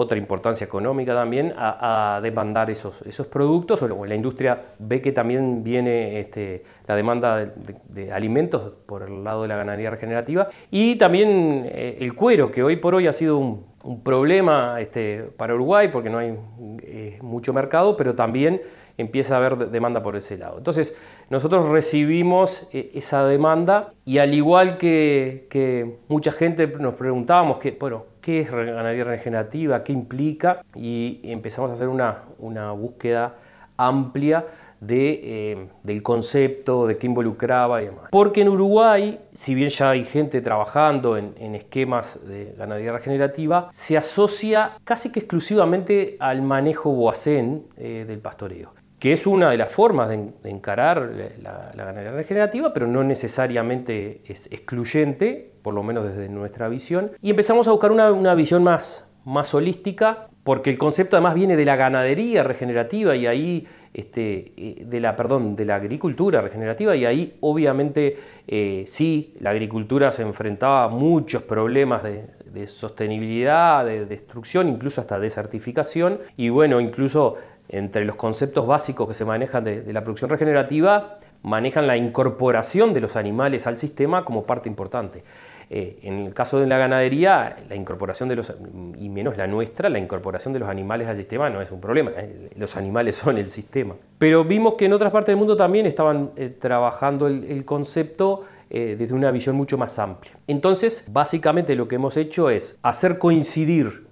otra 0.00 0.16
importancia 0.16 0.64
económica 0.64 1.12
también 1.12 1.52
a, 1.56 2.20
demandar 2.22 2.70
esos, 2.70 3.02
esos 3.02 3.26
productos, 3.26 3.82
o 3.82 4.06
la 4.06 4.14
industria 4.14 4.58
ve 4.78 5.00
que 5.00 5.10
también 5.10 5.64
viene 5.64 6.20
este, 6.20 6.62
la 6.86 6.94
demanda 6.94 7.50
de, 7.88 8.12
alimentos 8.12 8.74
por 8.86 9.02
el 9.02 9.24
lado 9.24 9.42
de 9.42 9.48
la 9.48 9.56
ganadería 9.56 9.90
regenerativa, 9.90 10.48
y 10.70 10.94
también 10.96 11.64
eh, 11.66 11.98
el 12.00 12.14
cuero, 12.14 12.52
que 12.52 12.62
hoy 12.62 12.76
por 12.76 12.94
hoy 12.94 13.08
ha 13.08 13.12
sido 13.12 13.38
un, 13.38 13.68
problema 14.04 14.80
este, 14.80 15.30
para 15.36 15.54
Uruguay 15.54 15.88
porque 15.88 16.10
no 16.10 16.18
hay 16.18 16.36
eh, 16.82 17.18
mucho 17.22 17.54
mercado, 17.54 17.96
pero 17.96 18.14
también 18.14 18.60
empieza 18.98 19.34
a 19.34 19.36
haber 19.38 19.70
demanda 19.70 20.02
por 20.02 20.16
ese 20.16 20.36
lado. 20.36 20.58
Entonces, 20.58 20.94
nosotros 21.30 21.68
recibimos 21.68 22.68
eh, 22.72 22.90
esa 22.94 23.24
demanda 23.24 23.94
y 24.04 24.18
al 24.18 24.34
igual 24.34 24.76
que, 24.76 25.98
mucha 26.08 26.32
gente 26.32 26.66
nos 26.66 26.94
preguntábamos 26.94 27.58
que, 27.58 27.76
bueno, 27.78 28.04
qué 28.20 28.40
es 28.40 28.50
ganadería 28.50 29.04
regenerativa, 29.04 29.82
qué 29.84 29.92
implica, 29.92 30.62
y 30.74 31.20
empezamos 31.22 31.70
a 31.70 31.74
hacer 31.74 31.88
una, 31.88 32.24
una 32.38 32.72
búsqueda 32.72 33.36
amplia 33.76 34.44
de, 34.80 35.20
eh, 35.22 35.68
del 35.82 36.02
concepto, 36.02 36.86
de 36.86 36.98
qué 36.98 37.06
involucraba 37.06 37.82
y 37.82 37.86
demás. 37.86 38.08
Porque 38.10 38.42
en 38.42 38.48
Uruguay, 38.48 39.20
si 39.32 39.54
bien 39.54 39.70
ya 39.70 39.90
hay 39.90 40.04
gente 40.04 40.40
trabajando 40.40 41.16
en, 41.16 41.54
esquemas 41.54 42.20
de 42.26 42.54
ganadería 42.56 42.92
regenerativa, 42.92 43.68
se 43.72 43.96
asocia 43.96 44.72
casi 44.84 45.10
que 45.10 45.20
exclusivamente 45.20 46.16
al 46.20 46.42
manejo 46.42 46.92
boacén 46.92 47.64
eh, 47.76 48.04
del 48.06 48.20
pastoreo 48.20 48.77
que 48.98 49.12
es 49.12 49.26
una 49.26 49.50
de 49.50 49.56
las 49.56 49.70
formas 49.70 50.08
de, 50.08 50.30
encarar 50.44 51.10
la, 51.40 51.72
ganadería 51.74 52.12
regenerativa, 52.12 52.72
pero 52.74 52.86
no 52.86 53.04
necesariamente 53.04 54.22
es 54.26 54.46
excluyente, 54.50 55.52
por 55.62 55.74
lo 55.74 55.82
menos 55.82 56.04
desde 56.04 56.28
nuestra 56.28 56.68
visión. 56.68 57.12
Y 57.22 57.30
empezamos 57.30 57.68
a 57.68 57.70
buscar 57.70 57.92
una, 57.92 58.34
visión 58.34 58.64
más, 58.64 59.04
más 59.24 59.54
holística, 59.54 60.28
porque 60.42 60.70
el 60.70 60.78
concepto 60.78 61.16
además 61.16 61.34
viene 61.34 61.56
de 61.56 61.64
la 61.64 61.76
ganadería 61.76 62.42
regenerativa 62.42 63.14
y 63.14 63.26
ahí 63.26 63.68
este, 63.94 64.52
eh, 64.56 64.84
de 64.84 65.00
la, 65.00 65.14
perdón, 65.14 65.54
de 65.54 65.64
la 65.64 65.76
agricultura 65.76 66.40
regenerativa 66.40 66.94
y 66.94 67.04
ahí 67.04 67.36
obviamente 67.40 68.16
eh, 68.46 68.84
sí, 68.86 69.34
la 69.40 69.50
agricultura 69.50 70.12
se 70.12 70.22
enfrentaba 70.22 70.84
a 70.84 70.88
muchos 70.88 71.42
problemas 71.42 72.02
de 72.02 72.66
sostenibilidad, 72.66 73.84
de 73.84 74.04
destrucción, 74.04 74.68
incluso 74.68 75.00
hasta 75.00 75.18
desertificación 75.18 76.18
y 76.36 76.48
bueno, 76.48 76.80
incluso 76.80 77.36
entre 77.68 78.04
los 78.04 78.16
conceptos 78.16 78.66
básicos 78.66 79.08
que 79.08 79.14
se 79.14 79.24
manejan 79.24 79.64
de, 79.64 79.92
la 79.92 80.02
producción 80.02 80.30
regenerativa, 80.30 81.18
manejan 81.42 81.86
la 81.86 81.96
incorporación 81.96 82.94
de 82.94 83.00
los 83.00 83.16
animales 83.16 83.66
al 83.66 83.78
sistema 83.78 84.24
como 84.24 84.44
parte 84.44 84.68
importante. 84.68 85.22
Eh, 85.70 85.98
en 86.02 86.26
el 86.26 86.34
caso 86.34 86.58
de 86.58 86.66
la 86.66 86.78
ganadería, 86.78 87.58
la 87.68 87.76
incorporación 87.76 88.28
de 88.30 88.36
los, 88.36 88.54
y 88.98 89.10
menos 89.10 89.36
la 89.36 89.46
nuestra, 89.46 89.90
la 89.90 89.98
incorporación 89.98 90.54
de 90.54 90.60
los 90.60 90.68
animales 90.68 91.06
al 91.08 91.18
sistema 91.18 91.50
no 91.50 91.60
es 91.60 91.70
un 91.70 91.78
problema, 91.78 92.10
eh, 92.16 92.50
los 92.56 92.74
animales 92.76 93.16
son 93.16 93.36
el 93.36 93.48
sistema. 93.48 93.94
Pero 94.18 94.44
vimos 94.44 94.74
que 94.74 94.86
en 94.86 94.94
otras 94.94 95.12
partes 95.12 95.32
del 95.32 95.36
mundo 95.36 95.56
también 95.56 95.84
estaban 95.84 96.30
eh, 96.36 96.48
trabajando 96.58 97.26
el, 97.26 97.64
concepto 97.64 98.44
desde 98.70 99.14
una 99.14 99.30
visión 99.30 99.56
mucho 99.56 99.78
más 99.78 99.98
amplia. 99.98 100.32
Entonces, 100.46 101.02
básicamente 101.10 101.74
lo 101.74 101.88
que 101.88 101.94
hemos 101.94 102.18
hecho 102.18 102.50
es 102.50 102.78
hacer 102.82 103.16
coincidir 103.16 104.04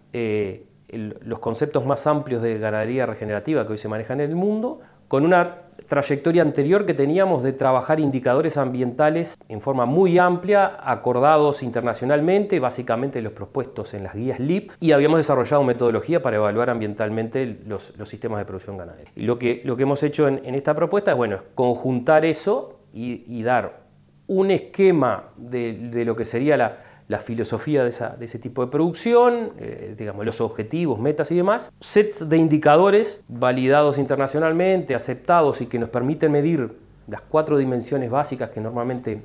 los 0.88 1.38
conceptos 1.38 1.84
más 1.84 2.06
amplios 2.06 2.42
de 2.42 2.58
ganadería 2.58 3.06
regenerativa 3.06 3.66
que 3.66 3.72
hoy 3.72 3.78
se 3.78 3.88
manejan 3.88 4.20
en 4.20 4.30
el 4.30 4.36
mundo, 4.36 4.80
con 5.08 5.24
una 5.24 5.66
trayectoria 5.86 6.42
anterior 6.42 6.86
que 6.86 6.94
teníamos 6.94 7.42
de 7.42 7.52
trabajar 7.52 8.00
indicadores 8.00 8.56
ambientales 8.56 9.38
en 9.48 9.60
forma 9.60 9.86
muy 9.86 10.18
amplia, 10.18 10.78
acordados 10.82 11.62
internacionalmente, 11.62 12.58
básicamente 12.60 13.20
los 13.22 13.32
propuestos 13.32 13.94
en 13.94 14.02
las 14.02 14.14
guías 14.14 14.40
LIP, 14.40 14.72
y 14.80 14.92
habíamos 14.92 15.18
desarrollado 15.18 15.62
metodología 15.64 16.22
para 16.22 16.36
evaluar 16.36 16.70
ambientalmente 16.70 17.58
los, 17.66 17.92
sistemas 18.04 18.38
de 18.38 18.46
producción 18.46 18.76
ganadera. 18.76 19.10
Y 19.14 19.22
lo 19.22 19.38
que, 19.38 19.62
lo 19.64 19.76
que 19.76 19.84
hemos 19.84 20.02
hecho 20.02 20.28
en, 20.28 20.54
esta 20.54 20.74
propuesta 20.74 21.12
es, 21.12 21.16
bueno, 21.16 21.40
conjuntar 21.54 22.24
eso 22.24 22.80
y, 22.92 23.42
dar 23.42 23.84
un 24.26 24.50
esquema 24.50 25.28
de 25.36 26.04
lo 26.04 26.16
que 26.16 26.24
sería 26.24 26.56
la, 26.56 26.78
la 27.08 27.18
filosofía 27.18 27.84
de, 27.84 27.90
ese 27.90 28.38
tipo 28.38 28.64
de 28.64 28.70
producción, 28.70 29.52
eh, 29.58 29.94
digamos, 29.96 30.26
los 30.26 30.40
objetivos, 30.40 30.98
metas 30.98 31.30
y 31.30 31.36
demás, 31.36 31.70
sets 31.80 32.28
de 32.28 32.36
indicadores 32.36 33.22
validados 33.28 33.98
internacionalmente, 33.98 34.94
aceptados 34.94 35.60
y 35.60 35.66
que 35.66 35.78
nos 35.78 35.90
permiten 35.90 36.32
medir 36.32 36.76
las 37.06 37.20
cuatro 37.22 37.58
dimensiones 37.58 38.10
básicas 38.10 38.50
que 38.50 38.60
normalmente 38.60 39.22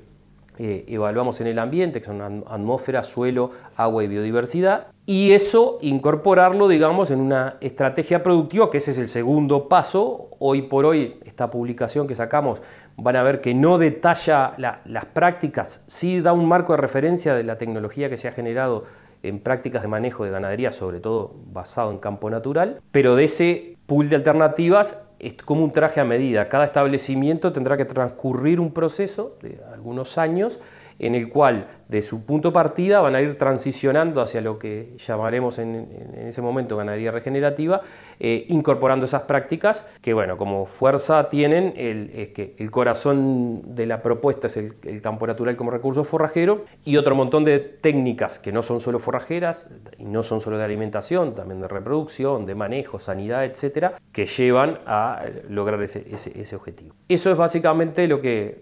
eh, 0.59 0.85
evaluamos 0.89 1.41
en 1.41 1.47
el 1.47 1.57
ambiente, 1.57 1.99
que 1.99 2.05
son 2.05 2.21
atmósfera, 2.21 3.03
suelo, 3.03 3.51
agua 3.75 4.03
y 4.03 4.07
biodiversidad, 4.07 4.87
y 5.07 5.31
eso 5.31 5.79
incorporarlo, 5.81 6.67
digamos, 6.67 7.09
en 7.09 7.19
una 7.19 7.57
estrategia 7.61 8.21
productiva, 8.21 8.69
que 8.69 8.77
ese 8.77 8.91
es 8.91 8.99
el 8.99 9.07
segundo 9.07 9.67
paso. 9.67 10.29
Hoy 10.37 10.63
por 10.63 10.85
hoy, 10.85 11.19
esta 11.25 11.49
publicación 11.49 12.05
que 12.05 12.15
sacamos, 12.15 12.61
van 12.97 13.15
a 13.15 13.23
ver 13.23 13.41
que 13.41 13.53
no 13.53 13.77
detalla 13.77 14.53
las 14.57 15.05
prácticas, 15.05 15.83
sí 15.87 16.21
da 16.21 16.33
un 16.33 16.47
marco 16.47 16.73
de 16.73 16.77
referencia 16.77 17.33
de 17.33 17.43
la 17.43 17.57
tecnología 17.57 18.09
que 18.09 18.17
se 18.17 18.27
ha 18.27 18.31
generado 18.31 18.85
en 19.23 19.39
prácticas 19.39 19.81
de 19.81 19.87
manejo 19.87 20.25
de 20.25 20.31
ganadería, 20.31 20.71
sobre 20.71 20.99
todo 20.99 21.35
basado 21.51 21.91
en 21.91 21.99
campo 21.99 22.29
natural, 22.29 22.81
pero 22.91 23.15
de 23.15 23.25
ese 23.25 23.77
pool 23.85 24.09
de 24.09 24.15
alternativas 24.15 24.97
es 25.19 25.33
como 25.33 25.63
un 25.63 25.71
traje 25.71 26.01
a 26.01 26.05
medida. 26.05 26.49
Cada 26.49 26.65
establecimiento 26.65 27.53
tendrá 27.53 27.77
que 27.77 27.85
transcurrir 27.85 28.59
un 28.59 28.73
proceso 28.73 29.37
de 29.41 29.59
algunos 29.81 30.19
años 30.19 30.59
en 30.99 31.15
el 31.15 31.29
cual 31.29 31.65
de 31.87 32.03
su 32.03 32.23
punto 32.23 32.49
de 32.49 32.53
partida 32.53 33.01
van 33.01 33.15
a 33.15 33.21
ir 33.21 33.35
transicionando 33.35 34.21
hacia 34.21 34.39
lo 34.39 34.59
que 34.59 34.95
llamaremos 35.03 35.57
en, 35.57 35.87
ese 36.27 36.43
momento 36.43 36.77
ganadería 36.77 37.09
regenerativa, 37.09 37.81
eh, 38.19 38.45
incorporando 38.49 39.05
esas 39.05 39.23
prácticas 39.23 39.83
que, 40.01 40.13
bueno, 40.13 40.37
como 40.37 40.67
fuerza 40.67 41.27
tienen 41.27 41.73
el, 41.75 42.11
es 42.13 42.29
que 42.29 42.53
el 42.59 42.69
corazón 42.69 43.75
de 43.75 43.87
la 43.87 44.03
propuesta 44.03 44.45
es 44.45 44.57
el, 44.57 45.01
campo 45.01 45.25
natural 45.25 45.55
como 45.57 45.71
recurso 45.71 46.03
forrajero 46.03 46.65
y 46.85 46.97
otro 46.97 47.15
montón 47.15 47.43
de 47.43 47.57
técnicas 47.59 48.37
que 48.37 48.51
no 48.51 48.61
son 48.61 48.79
solo 48.79 48.99
forrajeras 48.99 49.65
y 49.97 50.05
no 50.05 50.21
son 50.21 50.39
solo 50.39 50.59
de 50.59 50.65
alimentación, 50.65 51.33
también 51.33 51.61
de 51.61 51.67
reproducción, 51.67 52.45
de 52.45 52.53
manejo, 52.53 52.99
sanidad, 52.99 53.43
etcétera, 53.43 53.95
que 54.11 54.27
llevan 54.27 54.79
a 54.85 55.23
lograr 55.49 55.81
ese, 55.81 56.05
ese 56.07 56.55
objetivo. 56.55 56.93
Eso 57.09 57.31
es 57.31 57.37
básicamente 57.37 58.07
lo 58.07 58.21
que, 58.21 58.61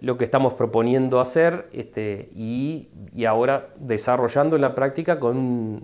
lo 0.00 0.16
que 0.16 0.24
estamos 0.24 0.54
proponiendo 0.54 1.20
hacer 1.20 1.68
este, 1.72 2.30
y 2.34 2.70
y, 3.12 3.24
ahora 3.24 3.68
desarrollando 3.76 4.56
en 4.56 4.62
la 4.62 4.74
práctica 4.74 5.18
con 5.18 5.36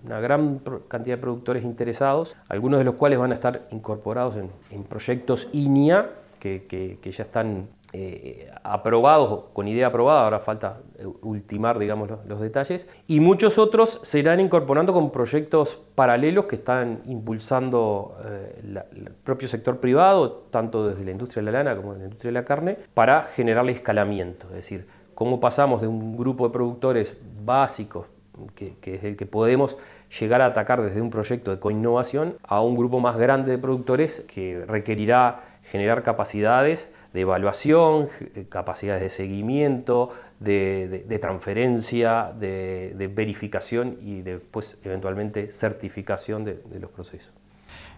una 0.05 0.21
gran 0.21 0.61
cantidad 0.89 1.17
de 1.17 1.23
productores 1.23 1.65
interesados, 1.65 2.37
algunos 2.49 2.79
de 2.79 2.85
los 2.85 2.95
cuales 2.95 3.19
van 3.19 3.33
a 3.33 3.35
estar 3.35 3.67
incorporados 3.71 4.37
en, 4.37 4.85
proyectos 4.85 5.49
INIA 5.53 6.11
que, 6.39 6.99
ya 7.03 7.25
están 7.25 7.69
eh, 7.93 8.51
aprobados, 8.63 9.45
con 9.53 9.69
idea 9.69 9.87
aprobada, 9.87 10.25
ahora 10.25 10.41
falta 10.41 10.81
ultimar 11.23 11.79
digamos, 11.79 12.11
los, 12.27 12.41
detalles, 12.41 12.87
y 13.07 13.21
muchos 13.21 13.59
otros 13.59 14.01
se 14.03 14.19
irán 14.19 14.41
incorporando 14.41 14.93
con 14.93 15.11
proyectos 15.11 15.81
paralelos 15.95 16.47
que 16.47 16.57
están 16.57 17.03
impulsando 17.07 18.17
eh, 18.25 18.83
el 18.93 19.13
propio 19.25 19.49
sector 19.49 19.79
privado, 19.79 20.47
tanto 20.51 20.89
desde 20.89 21.05
la 21.05 21.13
industria 21.13 21.43
de 21.43 21.53
la 21.53 21.63
lana 21.63 21.77
como 21.77 21.93
de 21.93 22.01
la 22.01 22.05
industria 22.07 22.31
de 22.31 22.35
la 22.35 22.45
carne, 22.45 22.77
para 22.93 23.23
generarle 23.23 23.73
escalamiento, 23.73 24.47
es 24.49 24.55
decir, 24.57 24.87
cómo 25.15 25.41
pasamos 25.41 25.81
de 25.81 25.89
un 25.89 26.17
grupo 26.17 26.47
de 26.49 26.53
productores 26.53 27.17
básicos, 27.45 28.07
que, 28.55 28.77
es 28.83 29.05
el 29.05 29.17
que 29.17 29.27
podemos 29.27 29.79
llegar 30.21 30.43
a 30.43 30.47
atacar 30.47 30.83
desde 30.83 31.01
un 31.01 31.11
proyecto 31.11 31.51
de 31.51 31.59
coinnovación, 31.59 32.35
a 32.43 32.61
un 32.61 32.77
grupo 32.77 33.01
más 33.01 33.17
grande 33.17 33.53
de 33.53 33.59
productores 33.59 34.21
que 34.29 34.65
requerirá 34.67 35.45
generar 35.71 36.03
capacidades 36.03 36.93
de 37.17 37.23
evaluación, 37.23 38.09
capacidades 38.51 39.01
de 39.01 39.09
seguimiento, 39.09 40.11
de, 40.39 41.19
transferencia, 41.19 42.31
de, 42.39 43.11
verificación 43.15 43.97
y 44.03 44.21
después 44.21 44.77
eventualmente 44.85 45.51
certificación 45.51 46.45
de, 46.45 46.61
los 46.79 46.91
procesos. 46.91 47.33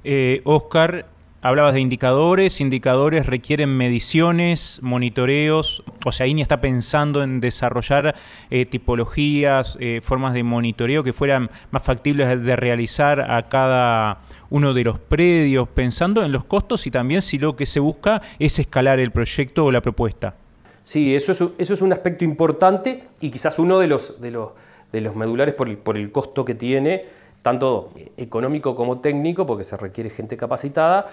Eh, 0.04 0.40
Oscar, 0.44 1.04
Hablabas 1.40 1.74
de 1.74 1.80
indicadores, 1.80 2.60
indicadores 2.60 3.26
requieren 3.26 3.68
mediciones, 3.70 4.80
monitoreos, 4.82 5.84
o 6.04 6.10
sea, 6.10 6.26
INI 6.26 6.42
está 6.42 6.60
pensando 6.60 7.22
en 7.22 7.38
desarrollar 7.38 8.16
eh, 8.50 8.66
tipologías, 8.66 9.78
eh, 9.78 10.00
formas 10.02 10.34
de 10.34 10.42
monitoreo 10.42 11.04
que 11.04 11.12
fueran 11.12 11.48
más 11.70 11.84
factibles 11.84 12.42
de 12.42 12.56
realizar 12.56 13.30
a 13.30 13.48
cada 13.48 14.18
uno 14.50 14.74
de 14.74 14.82
los 14.82 14.98
predios, 14.98 15.68
pensando 15.68 16.24
en 16.24 16.32
los 16.32 16.44
costos 16.44 16.88
y 16.88 16.90
también 16.90 17.22
si 17.22 17.38
lo 17.38 17.54
que 17.54 17.66
se 17.66 17.78
busca 17.78 18.20
es 18.40 18.58
escalar 18.58 18.98
el 18.98 19.12
proyecto 19.12 19.64
o 19.64 19.70
la 19.70 19.80
propuesta. 19.80 20.34
Sí, 20.82 21.14
eso 21.14 21.30
es, 21.30 21.40
eso 21.56 21.74
es 21.74 21.82
un 21.82 21.92
aspecto 21.92 22.24
importante 22.24 23.04
y 23.20 23.30
quizás 23.30 23.60
uno 23.60 23.78
de 23.78 23.86
los, 23.86 24.20
de 24.20 24.32
los, 24.32 24.50
de 24.90 25.02
los 25.02 25.14
medulares 25.14 25.54
por 25.54 25.68
el, 25.68 25.76
por 25.78 25.96
el 25.98 26.10
costo 26.10 26.44
que 26.44 26.56
tiene 26.56 27.17
tanto 27.48 27.90
económico 28.18 28.74
como 28.74 29.00
técnico, 29.00 29.46
porque 29.46 29.64
se 29.64 29.74
requiere 29.78 30.10
gente 30.10 30.36
capacitada. 30.36 31.06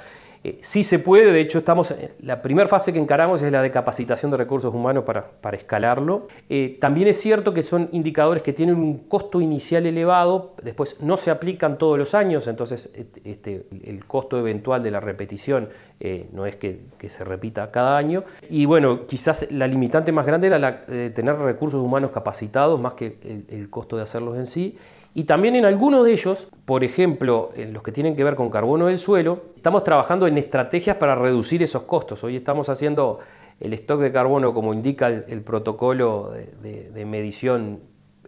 Eh, 0.44 0.60
sí 0.62 0.84
se 0.84 1.00
puede, 1.00 1.32
de 1.32 1.40
hecho 1.40 1.60
estamos, 1.60 1.96
la 2.20 2.42
primera 2.42 2.68
fase 2.68 2.92
que 2.92 3.00
encaramos 3.00 3.42
es 3.42 3.52
la 3.52 3.62
de 3.62 3.72
capacitación 3.72 4.32
de 4.32 4.38
recursos 4.38 4.74
humanos 4.76 5.06
para, 5.06 5.26
para 5.26 5.56
escalarlo. 5.56 6.28
Eh, 6.50 6.78
también 6.82 7.08
es 7.08 7.20
cierto 7.22 7.54
que 7.54 7.64
son 7.64 7.88
indicadores 7.94 8.44
que 8.44 8.52
tienen 8.52 8.76
un 8.76 9.08
costo 9.08 9.40
inicial 9.40 9.86
elevado, 9.86 10.54
después 10.62 10.98
no 11.00 11.16
se 11.16 11.32
aplican 11.32 11.78
todos 11.78 11.98
los 11.98 12.14
años, 12.14 12.48
entonces 12.48 12.92
este, 13.24 13.66
el 13.86 14.06
costo 14.06 14.38
eventual 14.38 14.84
de 14.84 14.92
la 14.92 15.00
repetición 15.00 15.70
eh, 16.02 16.28
no 16.34 16.46
es 16.46 16.58
que, 16.58 16.82
se 17.08 17.24
repita 17.24 17.72
cada 17.72 17.98
año. 17.98 18.24
Y 18.50 18.66
bueno, 18.66 19.06
quizás 19.08 19.48
la 19.52 19.68
limitante 19.68 20.12
más 20.12 20.26
grande 20.26 20.48
era 20.48 20.60
la 20.60 20.72
de 20.88 21.12
tener 21.12 21.38
recursos 21.38 21.82
humanos 21.82 22.12
capacitados 22.12 22.80
más 22.80 22.94
que 22.94 23.18
el 23.50 23.70
costo 23.70 23.96
de 23.96 24.04
hacerlos 24.04 24.36
en 24.38 24.48
sí. 24.48 24.76
Y 25.18 25.24
también 25.24 25.56
en 25.56 25.64
algunos 25.64 26.04
de 26.04 26.12
ellos, 26.12 26.50
por 26.66 26.84
ejemplo, 26.84 27.52
en 27.56 27.72
los 27.72 27.82
que 27.84 27.94
tienen 27.94 28.18
que 28.18 28.24
ver 28.26 28.36
con 28.36 28.50
carbono 28.50 28.88
del 28.88 29.00
suelo, 29.00 29.44
estamos 29.56 29.86
trabajando 29.86 30.28
en 30.28 30.38
estrategias 30.38 30.98
para 30.98 31.16
reducir 31.16 31.64
esos 31.64 31.84
costos. 31.84 32.22
Hoy 32.26 32.36
estamos 32.36 32.68
haciendo 32.68 33.20
el 33.62 33.74
stock 33.76 34.02
de 34.02 34.12
carbono 34.12 34.54
como 34.54 34.74
indica 34.74 35.08
el, 35.08 35.42
protocolo 35.42 36.34
de, 36.62 37.06
medición 37.06 37.80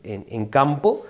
en, 0.02 0.45
campo, 0.45 1.02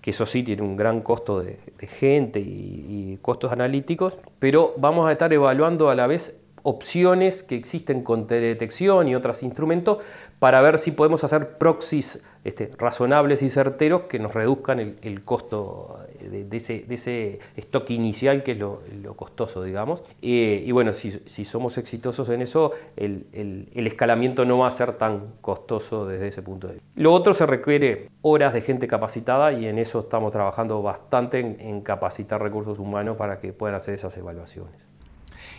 que 0.00 0.12
eso 0.12 0.24
sí 0.24 0.44
tiene 0.44 0.62
un 0.62 0.76
gran 0.76 1.00
costo 1.00 1.42
de, 1.42 1.58
gente 1.80 2.38
y, 2.38 2.44
y 2.44 3.18
costos 3.20 3.50
analíticos, 3.50 4.16
pero 4.38 4.74
vamos 4.76 5.08
a 5.08 5.10
estar 5.10 5.32
evaluando 5.32 5.90
a 5.90 5.96
la 5.96 6.06
vez 6.06 6.38
opciones 6.64 7.42
que 7.42 7.54
existen 7.54 8.02
con 8.02 8.26
teledetección 8.26 9.06
y 9.06 9.14
otros 9.14 9.42
instrumentos 9.42 9.98
para 10.38 10.60
ver 10.62 10.78
si 10.78 10.90
podemos 10.90 11.22
hacer 11.22 11.58
proxies 11.58 12.22
este, 12.42 12.70
razonables 12.76 13.42
y 13.42 13.50
certeros 13.50 14.02
que 14.02 14.18
nos 14.18 14.34
reduzcan 14.34 14.96
el, 15.00 15.24
costo 15.24 16.00
de, 16.20 16.46
ese, 16.56 17.38
stock 17.56 17.88
inicial 17.90 18.42
que 18.42 18.52
es 18.52 18.58
lo, 18.58 18.80
costoso, 19.14 19.62
digamos. 19.62 20.02
y 20.20 20.70
bueno, 20.72 20.92
si, 20.92 21.44
somos 21.44 21.78
exitosos 21.78 22.28
en 22.30 22.42
eso, 22.42 22.72
el, 22.96 23.68
escalamiento 23.74 24.44
no 24.44 24.58
va 24.58 24.68
a 24.68 24.70
ser 24.70 24.94
tan 24.94 25.34
costoso 25.40 26.06
desde 26.06 26.28
ese 26.28 26.42
punto 26.42 26.66
de 26.66 26.74
vista. 26.74 26.88
Lo 26.96 27.12
otro 27.12 27.34
se 27.34 27.46
requiere 27.46 28.10
horas 28.22 28.52
de 28.52 28.62
gente 28.62 28.86
capacitada 28.88 29.52
y 29.52 29.66
en 29.66 29.78
eso 29.78 30.00
estamos 30.00 30.32
trabajando 30.32 30.82
bastante 30.82 31.40
en 31.40 31.80
capacitar 31.82 32.42
recursos 32.42 32.78
humanos 32.78 33.16
para 33.16 33.38
que 33.38 33.52
puedan 33.52 33.76
hacer 33.76 33.94
esas 33.94 34.16
evaluaciones. 34.16 34.93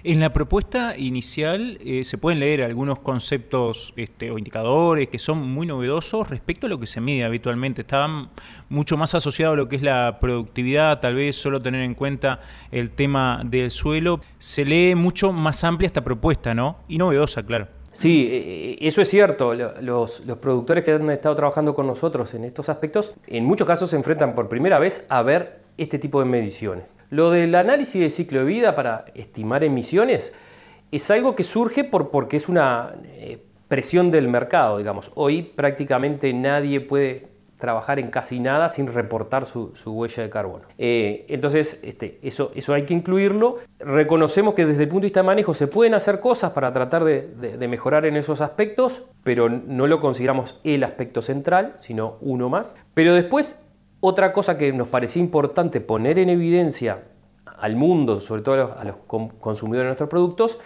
En 0.08 0.20
la 0.20 0.32
propuesta 0.32 0.96
inicial 0.96 1.80
eh, 1.84 2.04
se 2.04 2.20
pueden 2.20 2.40
leer 2.40 2.62
algunos 2.62 3.00
conceptos 3.00 3.92
este, 3.96 4.30
o 4.30 4.38
indicadores 4.38 5.08
que 5.08 5.18
son 5.18 5.40
muy 5.40 5.66
novedosos 5.66 6.30
respecto 6.30 6.68
a 6.68 6.70
lo 6.70 6.80
que 6.80 6.86
se 6.86 7.02
mide 7.02 7.26
habitualmente. 7.26 7.82
Estaban 7.82 8.30
mucho 8.70 8.98
más 8.98 9.16
asociados 9.16 9.54
a 9.54 9.58
lo 9.58 9.68
que 9.68 9.78
es 9.78 9.82
la 9.82 10.20
productividad, 10.22 11.00
tal 11.00 11.16
vez 11.16 11.38
solo 11.38 11.60
tener 11.60 11.82
en 11.82 11.96
cuenta 11.96 12.40
el 12.72 12.92
tema 12.92 13.42
del 13.48 13.72
suelo. 13.72 14.20
Se 14.38 14.64
lee 14.64 14.94
mucho 14.94 15.32
más 15.32 15.64
amplia 15.64 15.88
esta 15.88 16.04
propuesta, 16.04 16.54
¿no? 16.54 16.76
Y 16.88 17.00
novedosa, 17.00 17.42
claro. 17.42 17.68
Sí, 17.92 18.28
eh, 18.30 18.44
eh, 18.46 18.78
eso 18.82 19.02
es 19.02 19.10
cierto. 19.10 19.56
Los, 19.56 20.20
los, 20.20 20.38
productores 20.38 20.84
que 20.84 20.92
han 20.92 21.10
estado 21.10 21.36
trabajando 21.36 21.74
con 21.74 21.88
nosotros 21.88 22.32
en 22.36 22.44
estos 22.44 22.70
aspectos, 22.70 23.16
en 23.26 23.44
muchos 23.44 23.66
casos 23.66 23.90
se 23.90 23.96
enfrentan 23.96 24.36
por 24.36 24.50
primera 24.50 24.78
vez 24.78 25.04
a 25.10 25.24
ver 25.24 25.62
este 25.78 25.98
tipo 25.98 26.20
de 26.20 26.28
mediciones. 26.28 26.95
Lo 27.10 27.32
del 27.32 27.56
análisis 27.56 28.02
de 28.02 28.10
ciclo 28.10 28.40
de 28.40 28.46
vida 28.46 28.76
para 28.76 29.06
estimar 29.14 29.64
emisiones 29.64 30.34
es 30.92 31.12
algo 31.12 31.36
que 31.36 31.44
surge 31.44 31.84
por, 31.84 32.10
porque 32.10 32.38
es 32.38 32.50
una 32.50 32.94
eh, 33.04 33.40
presión 33.68 34.12
del 34.12 34.28
mercado, 34.28 34.78
digamos. 34.78 35.12
Hoy 35.16 35.42
prácticamente 35.44 36.34
nadie 36.34 36.82
puede 36.82 37.28
trabajar 37.58 38.00
en 38.00 38.10
casi 38.10 38.40
nada 38.40 38.70
sin 38.70 38.88
reportar 38.88 39.46
su, 39.46 39.74
huella 39.86 40.24
de 40.24 40.30
carbono. 40.30 40.66
Eh, 40.78 41.26
entonces, 41.30 41.80
este, 41.84 42.20
eso, 42.22 42.52
eso 42.54 42.74
hay 42.74 42.84
que 42.84 42.94
incluirlo. 42.94 43.58
Reconocemos 43.80 44.54
que 44.54 44.66
desde 44.66 44.84
el 44.84 44.90
punto 44.90 45.02
de 45.02 45.08
vista 45.08 45.22
de 45.22 45.26
manejo 45.28 45.54
se 45.54 45.68
pueden 45.68 45.94
hacer 45.94 46.20
cosas 46.20 46.52
para 46.52 46.74
tratar 46.74 47.04
de, 47.04 47.22
de 47.22 47.68
mejorar 47.68 48.06
en 48.06 48.18
esos 48.18 48.42
aspectos, 48.42 49.04
pero 49.24 49.50
no 49.50 49.88
lo 49.88 50.00
consideramos 50.00 50.60
el 50.64 50.84
aspecto 50.84 51.22
central, 51.22 51.74
sino 51.78 52.18
uno 52.22 52.50
más. 52.50 52.76
Pero 52.94 53.14
después 53.14 53.65
otra 54.06 54.32
cosa 54.32 54.58
que 54.58 54.72
nos 54.72 54.88
parecía 54.88 55.22
importante 55.22 55.82
poner 55.82 56.20
en 56.20 56.30
evidencia 56.30 57.04
al 57.58 57.76
mundo, 57.76 58.22
sobre 58.22 58.42
todo 58.42 58.76
a 58.78 58.84
los, 58.84 58.98
consumidores 59.40 59.86
de 59.86 59.90
nuestros 59.90 60.10
productos, 60.10 60.60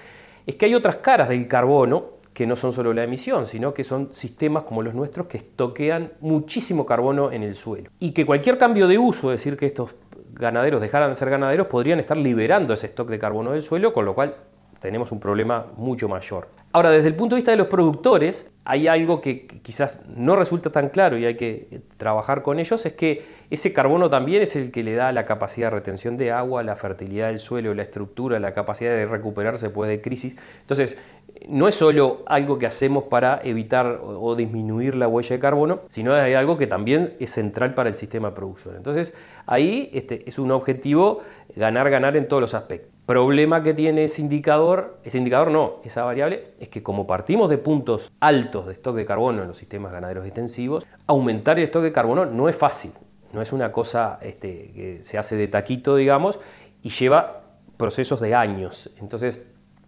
es 0.45 0.55
que 0.55 0.65
hay 0.65 0.75
otras 0.75 0.97
caras 0.97 1.29
del 1.29 1.47
carbono 1.47 2.19
que 2.33 2.45
no 2.45 2.55
son 2.55 2.73
solo 2.73 2.93
la 2.93 3.03
emisión, 3.03 3.47
sino 3.47 3.73
que 3.73 3.83
son 3.83 4.11
sistemas 4.11 4.63
como 4.63 4.81
los 4.81 4.93
nuestros 4.93 5.27
que 5.27 5.37
estoquean 5.37 6.13
muchísimo 6.21 6.85
carbono 6.85 7.31
en 7.31 7.43
el 7.43 7.55
suelo. 7.55 7.89
Y 7.99 8.11
que 8.11 8.25
cualquier 8.25 8.57
cambio 8.57 8.87
de 8.87 8.97
uso, 8.97 9.31
es 9.31 9.39
decir, 9.39 9.57
que 9.57 9.65
estos 9.65 9.95
ganaderos 10.33 10.81
dejaran 10.81 11.09
de 11.09 11.15
ser 11.15 11.29
ganaderos, 11.29 11.67
podrían 11.67 11.99
estar 11.99 12.17
liberando 12.17 12.73
ese 12.73 12.87
stock 12.87 13.09
de 13.09 13.19
carbono 13.19 13.51
del 13.51 13.61
suelo, 13.61 13.93
con 13.93 14.05
lo 14.05 14.15
cual 14.15 14.35
tenemos 14.79 15.11
un 15.11 15.19
problema 15.19 15.67
mucho 15.77 16.07
mayor. 16.07 16.47
Ahora, 16.71 16.91
desde 16.91 17.07
el 17.07 17.15
punto 17.15 17.35
de 17.35 17.39
vista 17.39 17.51
de 17.51 17.57
los 17.57 17.67
productores, 17.67 18.45
hay 18.63 18.87
algo 18.87 19.21
que 19.21 19.47
quizás 19.47 19.99
no 20.15 20.35
resulta 20.35 20.71
tan 20.71 20.89
claro 20.89 21.17
y 21.17 21.25
hay 21.25 21.35
que 21.35 21.81
trabajar 21.97 22.43
con 22.43 22.59
ellos, 22.59 22.85
es 22.85 22.93
que 22.93 23.23
ese 23.49 23.73
carbono 23.73 24.11
también 24.11 24.43
es 24.43 24.55
el 24.55 24.71
que 24.71 24.83
le 24.83 24.93
da 24.93 25.11
la 25.11 25.25
capacidad 25.25 25.67
de 25.67 25.77
retención 25.77 26.17
de 26.17 26.31
agua, 26.31 26.61
la 26.61 26.75
fertilidad 26.75 27.29
del 27.29 27.39
suelo, 27.39 27.73
la 27.73 27.81
estructura, 27.81 28.39
la 28.39 28.53
capacidad 28.53 28.91
de 28.91 29.07
recuperarse 29.07 29.65
después 29.65 29.89
de 29.89 30.01
crisis. 30.01 30.35
Entonces, 30.61 30.99
no 31.47 31.67
es 31.67 31.73
solo 31.73 32.23
algo 32.27 32.59
que 32.59 32.67
hacemos 32.67 33.05
para 33.05 33.41
evitar 33.43 34.01
o 34.03 34.35
disminuir 34.35 34.95
la 34.95 35.07
huella 35.07 35.35
de 35.35 35.39
carbono, 35.39 35.79
sino 35.89 36.15
es 36.15 36.35
algo 36.35 36.59
que 36.59 36.67
también 36.67 37.15
es 37.19 37.31
central 37.31 37.73
para 37.73 37.89
el 37.89 37.95
sistema 37.95 38.29
de 38.29 38.35
producción. 38.35 38.75
Entonces, 38.75 39.15
ahí 39.47 39.89
este, 39.93 40.29
es 40.29 40.37
un 40.37 40.51
objetivo 40.51 41.21
ganar, 41.55 41.89
ganar 41.89 42.15
en 42.17 42.27
todos 42.27 42.41
los 42.41 42.53
aspectos. 42.53 42.98
Problema 43.09 43.63
que 43.63 43.73
tiene 43.73 44.03
ese 44.03 44.21
indicador, 44.21 44.99
ese 45.03 45.17
indicador 45.17 45.49
no, 45.49 45.77
esa 45.83 46.03
variable, 46.03 46.53
es 46.59 46.69
que 46.69 46.83
como 46.83 47.07
partimos 47.07 47.49
de 47.49 47.57
puntos 47.57 48.11
altos 48.19 48.67
de 48.67 48.73
stock 48.73 48.95
de 48.95 49.03
carbono 49.03 49.41
en 49.41 49.47
los 49.47 49.57
sistemas 49.57 49.91
ganaderos 49.91 50.27
extensivos, 50.27 50.85
aumentar 51.07 51.57
el 51.57 51.63
stock 51.63 51.81
de 51.81 51.91
carbono 51.91 52.27
no 52.27 52.49
es 52.49 52.55
fácil, 52.55 52.91
no 53.33 53.41
es 53.41 53.51
una 53.51 53.71
cosa 53.71 54.19
este, 54.21 54.71
que 54.75 54.99
se 55.01 55.17
hace 55.17 55.35
de 55.37 55.47
taquito, 55.47 55.95
digamos, 55.95 56.39
y 56.83 56.91
lleva 56.91 57.41
procesos 57.77 58.21
de 58.21 58.35
años. 58.35 58.91
Entonces, 58.99 59.41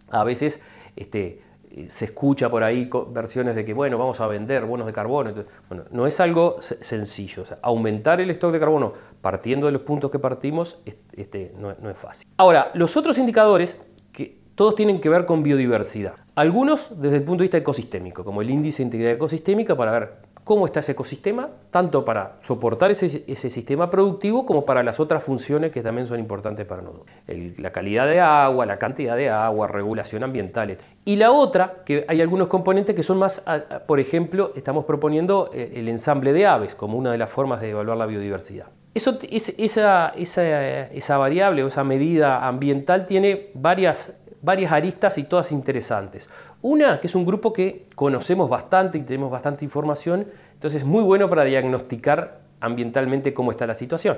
a 0.09 0.23
veces 0.23 0.59
este, 0.95 1.43
se 1.87 2.05
escucha 2.05 2.49
por 2.49 2.63
ahí 2.63 2.89
versiones 3.09 3.55
de 3.55 3.65
que, 3.65 3.73
bueno, 3.73 3.97
vamos 3.97 4.19
a 4.19 4.27
vender 4.27 4.65
bonos 4.65 4.87
de 4.87 4.93
carbono. 4.93 5.33
bueno, 5.69 5.85
no 5.91 6.07
es 6.07 6.19
algo 6.19 6.57
sencillo. 6.61 7.43
aumentar 7.61 8.21
el 8.21 8.29
stock 8.31 8.51
de 8.51 8.59
carbono 8.59 8.93
partiendo 9.21 9.67
de 9.67 9.73
los 9.73 9.81
puntos 9.81 10.11
que 10.11 10.19
partimos 10.19 10.79
este, 11.13 11.53
no, 11.57 11.73
no, 11.81 11.89
es 11.89 11.97
fácil. 11.97 12.27
Ahora, 12.37 12.71
los 12.73 12.97
otros 12.97 13.17
indicadores, 13.17 13.77
que 14.11 14.37
todos 14.55 14.75
tienen 14.75 14.99
que 14.99 15.09
ver 15.09 15.25
con 15.25 15.43
biodiversidad. 15.43 16.15
Algunos 16.35 17.01
desde 17.01 17.17
el 17.17 17.23
punto 17.23 17.41
de 17.41 17.45
vista 17.45 17.57
ecosistémico, 17.57 18.23
como 18.23 18.41
el 18.41 18.49
índice 18.49 18.77
de 18.77 18.83
integridad 18.85 19.13
ecosistémica, 19.13 19.75
para 19.75 19.91
ver 19.91 20.13
cómo 20.43 20.65
está 20.65 20.79
ese 20.79 20.93
ecosistema, 20.93 21.49
tanto 21.69 22.03
para 22.03 22.37
soportar 22.41 22.91
ese, 22.91 23.09
sistema 23.35 23.89
productivo 23.89 24.45
como 24.45 24.65
para 24.65 24.83
las 24.83 24.99
otras 24.99 25.23
funciones 25.23 25.71
que 25.71 25.81
también 25.81 26.07
son 26.07 26.19
importantes 26.19 26.65
para 26.65 26.81
nosotros. 26.81 27.07
la 27.27 27.71
calidad 27.71 28.07
de 28.07 28.19
agua, 28.19 28.65
la 28.65 28.77
cantidad 28.77 29.15
de 29.15 29.29
agua, 29.29 29.67
regulación 29.67 30.23
ambiental, 30.23 30.71
etc. 30.71 30.85
Y 31.05 31.15
la 31.15 31.31
otra, 31.31 31.83
que 31.85 32.05
hay 32.07 32.21
algunos 32.21 32.47
componentes 32.47 32.95
que 32.95 33.03
son 33.03 33.17
más, 33.17 33.43
por 33.87 33.99
ejemplo, 33.99 34.51
estamos 34.55 34.85
proponiendo 34.85 35.49
eh, 35.53 35.73
el 35.75 35.87
ensamble 35.89 36.33
de 36.33 36.45
aves 36.47 36.75
como 36.75 36.97
una 36.97 37.11
de 37.11 37.17
las 37.17 37.29
formas 37.29 37.61
de 37.61 37.69
evaluar 37.69 37.97
la 37.97 38.05
biodiversidad. 38.05 38.67
Esa, 38.93 40.11
esa 40.15 41.17
variable 41.17 41.63
o 41.63 41.67
esa 41.67 41.83
medida 41.85 42.45
ambiental 42.45 43.05
tiene 43.05 43.51
varias 43.53 44.13
varias 44.41 44.71
aristas 44.71 45.17
y 45.17 45.23
todas 45.23 45.51
interesantes. 45.51 46.27
Una, 46.61 46.99
que 46.99 47.07
es 47.07 47.15
un 47.15 47.25
grupo 47.25 47.53
que 47.53 47.85
conocemos 47.95 48.49
bastante 48.49 48.97
y 48.99 49.01
tenemos 49.01 49.31
bastante 49.31 49.65
información, 49.65 50.27
entonces 50.53 50.81
es 50.81 50.87
muy 50.87 51.03
bueno 51.03 51.27
para 51.29 51.43
diagnosticar 51.43 52.41
ambientalmente 52.59 53.33
cómo 53.33 53.51
está 53.51 53.65
la 53.65 53.73
situación, 53.73 54.17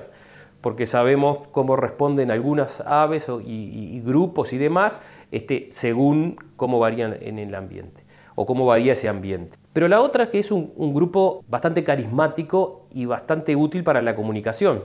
porque 0.60 0.86
sabemos 0.86 1.48
cómo 1.52 1.78
responden 1.78 2.32
algunas 2.32 2.82
aves 2.82 3.28
y, 3.46 4.02
grupos 4.02 4.52
y 4.52 4.58
demás 4.58 5.00
este, 5.32 5.70
según 5.72 6.36
cómo 6.58 6.80
varían 6.80 7.18
en 7.22 7.40
el 7.40 7.56
ambiente 7.56 8.04
o 8.36 8.46
cómo 8.46 8.66
varía 8.66 8.94
ese 8.94 9.08
ambiente. 9.08 9.58
Pero 9.72 9.88
la 9.88 10.02
otra 10.02 10.30
que 10.30 10.40
es 10.40 10.52
un, 10.52 10.94
grupo 10.94 11.44
bastante 11.48 11.84
carismático 11.84 12.88
y 12.94 13.06
bastante 13.06 13.56
útil 13.56 13.84
para 13.84 14.02
la 14.02 14.16
comunicación. 14.16 14.84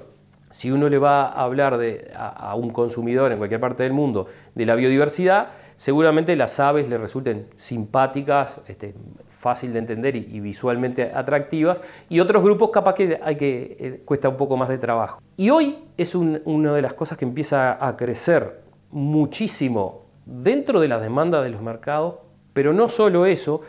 Si 0.50 0.70
uno 0.70 0.88
le 0.88 0.98
va 0.98 1.26
a 1.26 1.42
hablar 1.42 1.78
a, 2.14 2.54
un 2.54 2.70
consumidor 2.70 3.32
en 3.32 3.38
cualquier 3.38 3.60
parte 3.60 3.82
del 3.82 3.92
mundo 3.92 4.26
de 4.54 4.64
la 4.64 4.76
biodiversidad, 4.76 5.48
seguramente 5.78 6.36
las 6.36 6.60
aves 6.60 6.88
le 6.88 6.98
resulten 6.98 7.46
simpáticas, 7.56 8.60
este, 8.66 8.94
fácil 9.28 9.72
de 9.72 9.78
entender 9.78 10.16
y, 10.16 10.40
visualmente 10.40 11.10
atractivas, 11.14 11.80
y 12.10 12.20
otros 12.20 12.42
grupos 12.42 12.70
capaz 12.70 12.94
que, 12.94 13.18
hay 13.22 13.36
que 13.36 13.76
eh, 13.78 14.02
cuesta 14.04 14.28
un 14.28 14.36
poco 14.36 14.56
más 14.58 14.68
de 14.68 14.76
trabajo. 14.76 15.22
Y 15.36 15.48
hoy 15.48 15.78
es 15.96 16.14
una 16.14 16.74
de 16.74 16.82
las 16.82 16.92
cosas 16.92 17.16
que 17.16 17.24
empieza 17.24 17.84
a 17.84 17.96
crecer 17.96 18.60
muchísimo 18.90 20.06
dentro 20.26 20.80
de 20.80 20.88
las 20.88 21.00
demandas 21.00 21.44
de 21.44 21.50
los 21.50 21.62
mercados, 21.62 22.16
pero 22.52 22.72
no 22.72 22.88
solo 22.88 23.24
eso, 23.24 23.62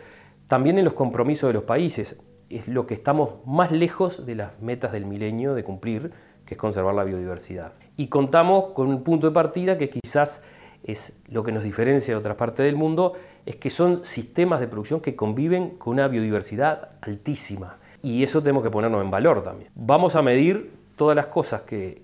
también 0.48 0.78
en 0.78 0.84
los 0.84 0.94
compromisos 0.94 1.48
de 1.48 1.54
los 1.54 1.62
países. 1.62 2.16
Es 2.48 2.66
lo 2.66 2.88
que 2.88 2.94
estamos 2.94 3.34
más 3.46 3.70
lejos 3.70 4.26
de 4.26 4.34
las 4.34 4.60
metas 4.60 4.90
del 4.90 5.06
milenio 5.06 5.54
de 5.54 5.62
cumplir 5.62 6.10
que 6.44 6.54
es 6.54 6.58
conservar 6.58 6.96
la 6.96 7.04
biodiversidad. 7.04 7.74
Y 7.96 8.08
contamos 8.08 8.72
con 8.72 8.88
un 8.88 9.04
punto 9.04 9.28
de 9.28 9.32
partida 9.32 9.78
que 9.78 9.88
quizás 9.88 10.42
es 10.84 11.12
lo 11.28 11.42
que 11.42 11.52
nos 11.52 11.64
diferencia 11.64 12.14
de 12.14 12.18
otras 12.18 12.36
partes 12.36 12.64
del 12.64 12.76
mundo, 12.76 13.14
es 13.46 13.56
que 13.56 13.70
son 13.70 14.04
sistemas 14.04 14.60
de 14.60 14.68
producción 14.68 15.00
que 15.00 15.16
conviven 15.16 15.70
con 15.70 15.94
una 15.94 16.08
biodiversidad 16.08 16.90
altísima. 17.00 17.78
Y 18.02 18.22
eso 18.22 18.40
tenemos 18.42 18.62
que 18.62 18.70
ponernos 18.70 19.02
en 19.02 19.10
valor 19.10 19.42
también. 19.42 19.70
Vamos 19.74 20.16
a 20.16 20.22
medir 20.22 20.80
todas 21.00 21.16
las 21.16 21.28
cosas 21.28 21.62
que, 21.62 22.02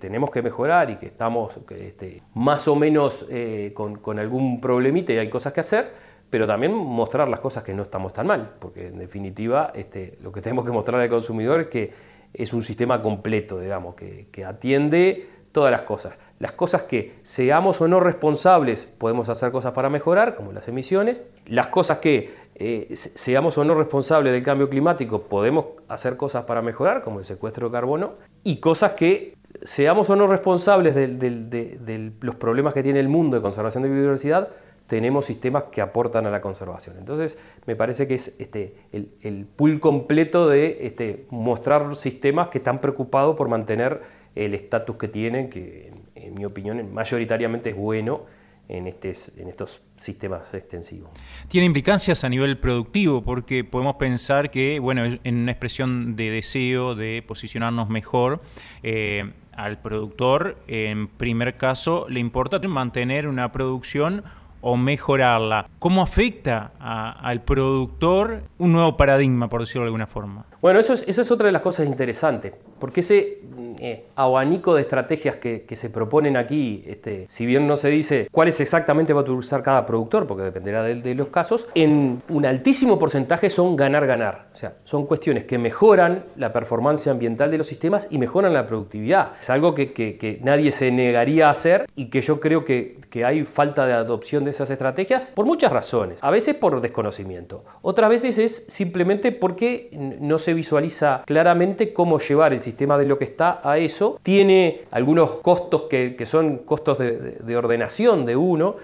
tenemos 0.00 0.30
que 0.32 0.42
mejorar 0.42 0.90
y 0.90 0.96
que 0.96 1.06
estamos 1.06 1.58
este, 1.70 2.22
más 2.34 2.66
o 2.66 2.74
menos 2.74 3.24
eh, 3.30 3.72
con, 3.72 4.18
algún 4.18 4.60
problemita 4.60 5.12
y 5.12 5.18
hay 5.18 5.30
cosas 5.30 5.52
que 5.52 5.60
hacer, 5.60 5.92
pero 6.28 6.44
también 6.44 6.74
mostrar 6.74 7.28
las 7.28 7.38
cosas 7.38 7.62
que 7.62 7.72
no 7.72 7.84
estamos 7.84 8.12
tan 8.12 8.26
mal, 8.26 8.54
porque 8.58 8.88
en 8.88 8.98
definitiva 8.98 9.70
este, 9.76 10.18
lo 10.22 10.32
que 10.32 10.40
tenemos 10.40 10.64
que 10.64 10.72
mostrar 10.72 11.00
al 11.00 11.08
consumidor 11.08 11.60
es 11.60 11.66
que 11.68 11.92
es 12.34 12.52
un 12.52 12.64
sistema 12.64 13.00
completo, 13.00 13.60
digamos, 13.60 13.94
que, 13.94 14.44
atiende 14.44 15.28
todas 15.52 15.70
las 15.70 15.82
cosas. 15.82 16.14
Las 16.42 16.50
cosas 16.50 16.82
que 16.82 17.14
seamos 17.22 17.80
o 17.80 17.86
no 17.86 18.00
responsables, 18.00 18.84
podemos 18.98 19.28
hacer 19.28 19.52
cosas 19.52 19.74
para 19.74 19.88
mejorar, 19.88 20.34
como 20.34 20.50
las 20.50 20.66
emisiones. 20.66 21.22
Las 21.46 21.68
cosas 21.68 21.98
que 21.98 22.34
eh, 22.56 22.88
seamos 22.96 23.56
o 23.58 23.64
no 23.64 23.76
responsables 23.76 24.32
del 24.32 24.42
cambio 24.42 24.68
climático, 24.68 25.22
podemos 25.22 25.66
hacer 25.86 26.16
cosas 26.16 26.42
para 26.42 26.60
mejorar, 26.60 27.04
como 27.04 27.20
el 27.20 27.26
secuestro 27.26 27.68
de 27.68 27.72
carbono. 27.72 28.14
Y 28.42 28.56
cosas 28.56 28.94
que 28.94 29.36
seamos 29.62 30.10
o 30.10 30.16
no 30.16 30.26
responsables 30.26 30.96
de 30.96 32.12
los 32.20 32.34
problemas 32.34 32.74
que 32.74 32.82
tiene 32.82 32.98
el 32.98 33.08
mundo 33.08 33.36
de 33.36 33.40
conservación 33.40 33.84
de 33.84 33.90
biodiversidad, 33.90 34.48
tenemos 34.88 35.26
sistemas 35.26 35.66
que 35.70 35.80
aportan 35.80 36.26
a 36.26 36.30
la 36.30 36.40
conservación. 36.40 36.96
Entonces, 36.98 37.38
me 37.66 37.76
parece 37.76 38.08
que 38.08 38.14
es 38.14 38.34
este, 38.40 38.74
el, 38.90 39.46
pool 39.46 39.78
completo 39.78 40.48
de 40.48 40.88
este, 40.88 41.24
mostrar 41.30 41.94
sistemas 41.94 42.48
que 42.48 42.58
están 42.58 42.80
preocupados 42.80 43.36
por 43.36 43.48
mantener 43.48 44.02
el 44.34 44.54
estatus 44.54 44.96
que 44.96 45.06
tienen, 45.06 45.48
que 45.48 45.92
en, 46.22 46.34
mi 46.34 46.44
opinión 46.44 46.92
mayoritariamente 46.92 47.70
es 47.70 47.76
bueno 47.76 48.26
en, 48.68 48.86
en 48.86 49.48
estos 49.48 49.82
sistemas 49.96 50.42
extensivos. 50.54 51.10
Tiene 51.48 51.66
implicancias 51.66 52.24
a 52.24 52.28
nivel 52.28 52.58
productivo, 52.58 53.22
porque 53.22 53.64
podemos 53.64 53.96
pensar 53.96 54.50
que, 54.50 54.78
bueno, 54.78 55.04
en 55.04 55.36
una 55.36 55.52
expresión 55.52 56.16
de 56.16 56.30
deseo 56.30 56.94
de 56.94 57.22
posicionarnos 57.26 57.88
mejor, 57.88 58.40
eh, 58.82 59.32
al 59.52 59.80
productor, 59.80 60.58
en 60.66 61.08
primer 61.08 61.56
caso, 61.56 62.06
le 62.08 62.20
importa 62.20 62.58
mantener 62.68 63.28
una 63.28 63.52
producción 63.52 64.24
o 64.62 64.76
mejorarla. 64.76 65.68
¿Cómo 65.78 66.02
afecta 66.02 66.72
al 66.78 67.42
productor 67.42 68.44
un 68.58 68.72
nuevo 68.72 68.96
paradigma, 68.96 69.48
por 69.48 69.60
decirlo 69.60 69.82
de 69.82 69.88
alguna 69.88 70.06
forma? 70.06 70.46
Bueno, 70.62 70.78
eso 70.78 70.92
es, 70.92 71.02
esa 71.08 71.22
es 71.22 71.30
otra 71.32 71.46
de 71.46 71.52
las 71.52 71.60
cosas 71.60 71.88
interesantes, 71.88 72.52
porque 72.78 73.00
ese 73.00 73.40
eh, 73.80 74.04
abanico 74.14 74.76
de 74.76 74.82
estrategias 74.82 75.34
que, 75.34 75.66
se 75.72 75.90
proponen 75.90 76.36
aquí, 76.36 76.84
este, 76.86 77.26
si 77.28 77.46
bien 77.46 77.66
no 77.66 77.76
se 77.76 77.88
dice 77.88 78.28
cuáles 78.30 78.60
exactamente 78.60 79.12
va 79.12 79.22
a 79.22 79.24
utilizar 79.24 79.60
cada 79.60 79.84
productor, 79.84 80.28
porque 80.28 80.44
dependerá 80.44 80.84
de, 80.84 81.14
los 81.16 81.28
casos, 81.28 81.66
en 81.74 82.22
un 82.28 82.46
altísimo 82.46 82.96
porcentaje 82.96 83.50
son 83.50 83.74
ganar-ganar. 83.74 84.50
O 84.52 84.56
sea, 84.56 84.74
son 84.84 85.06
cuestiones 85.06 85.46
que 85.46 85.58
mejoran 85.58 86.26
la 86.36 86.52
performance 86.52 87.08
ambiental 87.08 87.50
de 87.50 87.58
los 87.58 87.66
sistemas 87.66 88.06
y 88.10 88.18
mejoran 88.18 88.52
la 88.52 88.68
productividad. 88.68 89.32
Es 89.40 89.50
algo 89.50 89.74
que, 89.74 90.38
nadie 90.44 90.70
se 90.70 90.92
negaría 90.92 91.48
a 91.48 91.50
hacer 91.50 91.86
y 91.96 92.08
que 92.08 92.20
yo 92.20 92.38
creo 92.38 92.64
que, 92.64 92.98
que 93.10 93.24
hay 93.24 93.44
falta 93.44 93.84
de 93.84 93.94
adopción 93.94 94.44
de 94.44 94.50
esas 94.50 94.70
estrategias 94.70 95.32
por 95.34 95.44
muchas 95.44 95.72
razones. 95.72 96.22
A 96.22 96.30
veces 96.30 96.54
por 96.54 96.80
desconocimiento, 96.80 97.64
otras 97.80 98.10
veces 98.10 98.38
es 98.38 98.64
simplemente 98.68 99.32
porque 99.32 99.88
no 100.20 100.38
se 100.38 100.51
visualiza 100.54 101.22
claramente 101.26 101.92
cómo 101.92 102.18
llevar 102.18 102.52
el 102.52 102.60
sistema 102.60 102.98
de 102.98 103.06
lo 103.06 103.18
que 103.18 103.24
está 103.24 103.60
a 103.62 103.78
eso. 103.78 104.18
Tiene 104.22 104.82
algunos 104.90 105.30
costos 105.42 105.82
que, 105.82 106.16
son 106.26 106.58
costos 106.58 106.98
de, 106.98 107.56
ordenación 107.56 108.24
de 108.26 108.36
uno, 108.36 108.76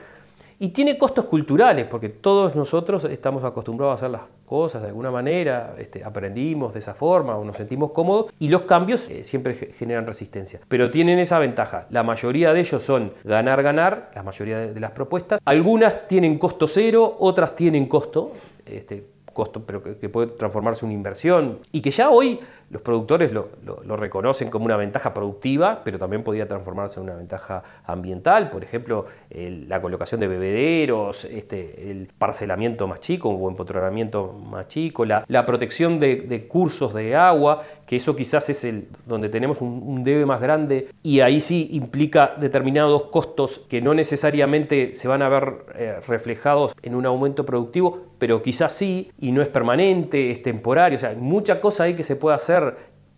y 0.60 0.68
tiene 0.70 0.98
costos 0.98 1.26
culturales, 1.26 1.86
porque 1.86 2.08
todos 2.08 2.56
nosotros 2.56 3.04
estamos 3.04 3.44
acostumbrados 3.44 3.92
a 3.92 3.94
hacer 3.94 4.10
las 4.10 4.22
cosas 4.44 4.82
de 4.82 4.88
alguna 4.88 5.10
manera, 5.10 5.76
este, 5.78 6.02
aprendimos 6.02 6.72
de 6.72 6.80
esa 6.80 6.94
forma 6.94 7.36
o 7.36 7.44
nos 7.44 7.56
sentimos 7.56 7.92
cómodos, 7.92 8.32
y 8.40 8.48
los 8.48 8.62
cambios 8.62 9.08
eh, 9.08 9.22
siempre 9.22 9.54
generan 9.54 10.04
resistencia. 10.04 10.58
Pero 10.66 10.90
tienen 10.90 11.20
esa 11.20 11.38
ventaja. 11.38 11.86
La 11.90 12.02
mayoría 12.02 12.52
de 12.52 12.60
ellos 12.60 12.82
son 12.82 13.12
ganar, 13.22 13.62
ganar, 13.62 14.10
la 14.16 14.24
mayoría 14.24 14.58
de, 14.58 14.80
las 14.80 14.90
propuestas. 14.90 15.40
Algunas 15.44 16.08
tienen 16.08 16.38
costo 16.38 16.66
cero, 16.66 17.16
otras 17.20 17.54
tienen 17.54 17.86
costo. 17.86 18.32
Este, 18.66 19.17
costo, 19.38 19.62
pero 19.64 19.80
que, 19.80 20.08
puede 20.08 20.26
transformarse 20.26 20.84
en 20.84 20.88
una 20.88 20.94
inversión 20.94 21.60
y 21.70 21.80
que 21.80 21.92
ya 21.92 22.10
hoy 22.10 22.40
los 22.70 22.82
productores 22.82 23.32
lo, 23.32 23.48
reconocen 23.96 24.50
como 24.50 24.66
una 24.66 24.76
ventaja 24.76 25.14
productiva, 25.14 25.80
pero 25.84 25.98
también 25.98 26.22
podía 26.22 26.46
transformarse 26.46 27.00
en 27.00 27.04
una 27.04 27.16
ventaja 27.16 27.62
ambiental, 27.86 28.50
por 28.50 28.62
ejemplo, 28.62 29.06
la 29.30 29.80
colocación 29.80 30.20
de 30.20 30.28
bebederos, 30.28 31.24
este, 31.24 31.90
el 31.90 32.08
parcelamiento 32.18 32.86
más 32.86 33.00
chico, 33.00 33.30
un 33.30 33.40
buen 33.40 33.52
empotronamiento 33.54 34.32
más 34.32 34.68
chico, 34.68 35.04
la, 35.04 35.24
protección 35.46 35.98
de, 35.98 36.46
cursos 36.46 36.92
de 36.92 37.16
agua, 37.16 37.62
que 37.86 37.96
eso 37.96 38.14
quizás 38.14 38.48
es 38.50 38.64
el 38.64 38.88
donde 39.06 39.30
tenemos 39.30 39.60
un, 39.62 40.04
debe 40.04 40.26
más 40.26 40.40
grande 40.40 40.88
y 41.02 41.20
ahí 41.20 41.40
sí 41.40 41.68
implica 41.72 42.34
determinados 42.38 43.04
costos 43.04 43.60
que 43.68 43.80
no 43.80 43.94
necesariamente 43.94 44.94
se 44.94 45.08
van 45.08 45.22
a 45.22 45.28
ver 45.28 45.64
eh, 45.74 46.00
reflejados 46.06 46.74
en 46.82 46.94
un 46.94 47.06
aumento 47.06 47.46
productivo, 47.46 48.08
pero 48.18 48.42
quizás 48.42 48.72
sí, 48.72 49.10
y 49.18 49.32
no 49.32 49.40
es 49.40 49.48
permanente, 49.48 50.30
es 50.30 50.42
temporario, 50.42 50.96
o 50.96 51.00
sea, 51.00 51.10
hay 51.10 51.16
mucha 51.16 51.60
cosa 51.60 51.84
ahí 51.84 51.94
que 51.94 52.04
se 52.04 52.16
puede 52.16 52.36
hacer 52.36 52.57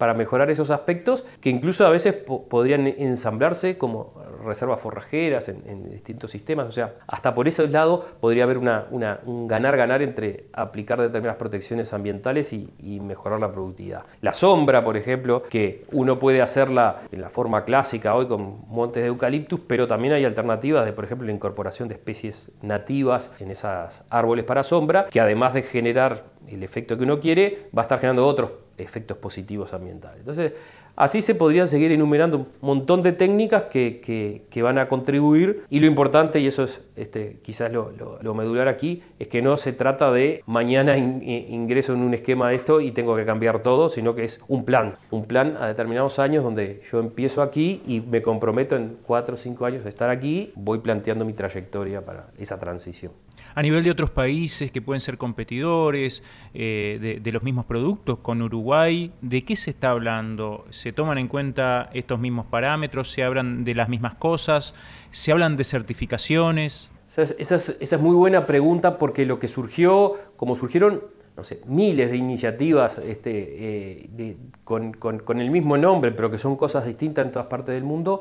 para 0.00 0.14
mejorar 0.14 0.50
esos 0.50 0.70
aspectos 0.70 1.24
que 1.42 1.50
incluso 1.50 1.86
a 1.86 1.90
veces 1.90 2.14
podrían 2.14 2.86
ensamblarse 2.86 3.76
como 3.76 4.14
reservas 4.42 4.80
forrajeras 4.80 5.50
en, 5.50 5.90
distintos 5.90 6.30
sistemas. 6.30 6.66
O 6.68 6.72
sea, 6.72 6.94
hasta 7.06 7.34
por 7.34 7.46
ese 7.46 7.68
lado 7.68 8.06
podría 8.18 8.44
haber 8.44 8.56
una, 8.56 8.86
un 8.90 9.46
ganar-ganar 9.46 10.00
entre 10.00 10.46
aplicar 10.54 11.02
determinadas 11.02 11.36
protecciones 11.36 11.92
ambientales 11.92 12.54
y, 12.54 12.70
mejorar 13.00 13.40
la 13.40 13.50
productividad. 13.52 14.02
La 14.20 14.32
sombra, 14.32 14.84
por 14.84 14.96
ejemplo, 14.96 15.42
que 15.42 15.84
uno 15.92 16.18
puede 16.18 16.42
hacerla 16.42 17.02
en 17.10 17.20
la 17.20 17.28
forma 17.28 17.64
clásica 17.64 18.14
hoy 18.14 18.26
con 18.26 18.66
montes 18.68 19.02
de 19.02 19.08
eucaliptus, 19.08 19.60
pero 19.66 19.86
también 19.86 20.14
hay 20.14 20.24
alternativas 20.24 20.84
de, 20.86 20.92
por 20.92 21.04
ejemplo, 21.04 21.26
la 21.26 21.32
incorporación 21.32 21.88
de 21.88 21.94
especies 21.94 22.50
nativas 22.62 23.30
en 23.38 23.50
esos 23.50 24.02
árboles 24.08 24.44
para 24.44 24.62
sombra, 24.62 25.06
que 25.10 25.20
además 25.20 25.54
de 25.54 25.62
generar 25.62 26.24
el 26.50 26.62
efecto 26.62 26.96
que 26.96 27.04
uno 27.04 27.20
quiere, 27.20 27.68
va 27.76 27.82
a 27.82 27.84
estar 27.84 27.98
generando 27.98 28.26
otros 28.26 28.50
efectos 28.78 29.16
positivos 29.18 29.72
ambientales. 29.72 30.20
Entonces, 30.20 30.52
así 31.00 31.22
se 31.22 31.34
podrían 31.34 31.66
seguir 31.66 31.92
enumerando 31.92 32.36
un 32.36 32.46
montón 32.60 33.02
de 33.02 33.12
técnicas 33.12 33.64
que, 33.64 34.60
van 34.62 34.76
a 34.76 34.86
contribuir 34.86 35.64
y 35.70 35.80
lo 35.80 35.86
importante, 35.86 36.40
y 36.40 36.46
eso 36.46 36.64
es 36.64 36.82
este, 36.94 37.38
quizás 37.42 37.72
lo, 37.72 38.34
medular 38.34 38.68
aquí, 38.68 39.02
es 39.18 39.28
que 39.28 39.40
no 39.40 39.56
se 39.56 39.72
trata 39.72 40.12
de 40.12 40.44
mañana 40.44 40.98
ingreso 40.98 41.94
en 41.94 42.02
un 42.02 42.12
esquema 42.12 42.50
de 42.50 42.56
esto 42.56 42.82
y 42.82 42.92
tengo 42.92 43.16
que 43.16 43.24
cambiar 43.24 43.62
todo, 43.62 43.88
sino 43.88 44.14
que 44.14 44.24
es 44.24 44.40
un 44.46 44.66
plan, 44.66 44.96
un 45.10 45.24
plan 45.24 45.56
a 45.58 45.68
determinados 45.68 46.18
años 46.18 46.44
donde 46.44 46.82
yo 46.92 47.00
empiezo 47.00 47.40
aquí 47.40 47.80
y 47.86 48.02
me 48.02 48.20
comprometo 48.20 48.76
en 48.76 48.98
cuatro 49.02 49.36
o 49.36 49.38
cinco 49.38 49.64
años 49.64 49.86
a 49.86 49.88
estar 49.88 50.10
aquí, 50.10 50.52
voy 50.54 50.80
planteando 50.80 51.24
mi 51.24 51.32
trayectoria 51.32 52.04
para 52.04 52.28
esa 52.36 52.58
transición 52.58 53.12
a 53.54 53.62
nivel 53.62 53.82
de 53.84 53.90
otros 53.90 54.10
países 54.10 54.70
que 54.70 54.82
pueden 54.82 55.00
ser 55.00 55.18
competidores 55.18 56.22
eh, 56.54 57.18
de, 57.20 57.32
los 57.32 57.42
mismos 57.42 57.64
productos, 57.64 58.18
con 58.18 58.42
Uruguay, 58.42 59.12
¿de 59.20 59.44
qué 59.44 59.56
se 59.56 59.70
está 59.70 59.90
hablando? 59.90 60.64
¿Se 60.70 60.89
toman 60.92 61.18
en 61.18 61.28
cuenta 61.28 61.90
estos 61.92 62.18
mismos 62.18 62.46
parámetros? 62.46 63.10
¿Se 63.10 63.22
hablan 63.22 63.64
de 63.64 63.74
las 63.74 63.88
mismas 63.88 64.14
cosas? 64.14 64.74
¿Se 65.10 65.32
hablan 65.32 65.56
de 65.56 65.64
certificaciones? 65.64 66.92
Esa 67.16 67.56
es, 67.56 67.98
muy 67.98 68.14
buena 68.14 68.46
pregunta 68.46 68.98
porque 68.98 69.26
lo 69.26 69.40
que 69.40 69.48
surgió, 69.48 70.14
como 70.36 70.54
surgieron 70.54 71.02
no 71.36 71.44
sé, 71.44 71.60
miles 71.66 72.10
de 72.10 72.16
iniciativas 72.16 72.98
este, 72.98 74.08
eh, 74.18 74.36
con, 74.64 75.40
el 75.40 75.50
mismo 75.50 75.76
nombre, 75.76 76.12
pero 76.12 76.30
que 76.30 76.38
son 76.38 76.56
cosas 76.56 76.84
distintas 76.84 77.26
en 77.26 77.32
todas 77.32 77.48
partes 77.48 77.74
del 77.74 77.84
mundo, 77.84 78.20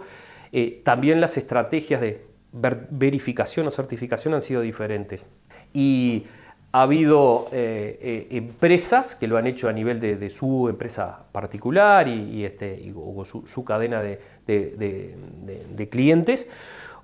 eh, 0.51 0.81
también 0.83 1.21
las 1.21 1.37
estrategias 1.37 2.01
de 2.01 2.25
verificación 2.51 3.67
o 3.67 3.71
certificación 3.71 4.33
han 4.33 4.41
sido 4.41 4.61
diferentes. 4.61 5.25
Y 5.73 6.25
ha 6.71 6.83
habido 6.83 7.47
eh, 7.51 7.97
eh, 8.01 8.27
empresas 8.31 9.15
que 9.15 9.27
lo 9.27 9.37
han 9.37 9.47
hecho 9.47 9.69
a 9.69 9.73
nivel 9.73 9.99
de, 9.99 10.29
su 10.29 10.69
empresa 10.69 11.25
particular 11.31 12.07
y, 12.07 12.45
este, 12.45 12.93
su, 13.23 13.63
cadena 13.65 14.01
de, 14.01 15.89
clientes. 15.91 16.47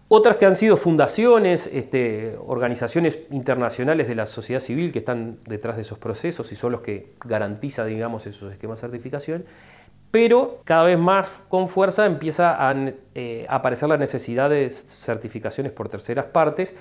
Otras 0.08 0.38
que 0.38 0.46
han 0.46 0.56
sido 0.56 0.78
fundaciones, 0.78 1.68
este, 1.74 2.38
organizaciones 2.46 3.20
internacionales 3.32 4.08
de 4.08 4.14
la 4.14 4.28
sociedad 4.28 4.60
civil 4.60 4.92
que 4.92 5.00
están 5.00 5.40
detrás 5.48 5.78
de 5.78 5.82
esos 5.82 5.98
procesos 5.98 6.52
y 6.52 6.56
son 6.56 6.74
los 6.74 6.82
que 6.82 7.14
garantizan, 7.26 7.88
digamos, 7.88 8.28
esos 8.28 8.52
esquemas 8.52 8.82
de 8.82 8.88
certificación 8.88 9.46
pero 10.16 10.62
cada 10.64 10.84
vez 10.84 10.98
más 10.98 11.28
con 11.50 11.68
fuerza 11.68 12.06
empieza 12.06 12.70
a 12.70 12.74
eh, 13.16 13.46
aparecer 13.50 13.90
la 13.90 13.98
necesidad 13.98 14.50
de 14.50 14.70
certificaciones 14.70 15.74
por 15.74 15.90
terceras 15.90 16.28
partes 16.28 16.74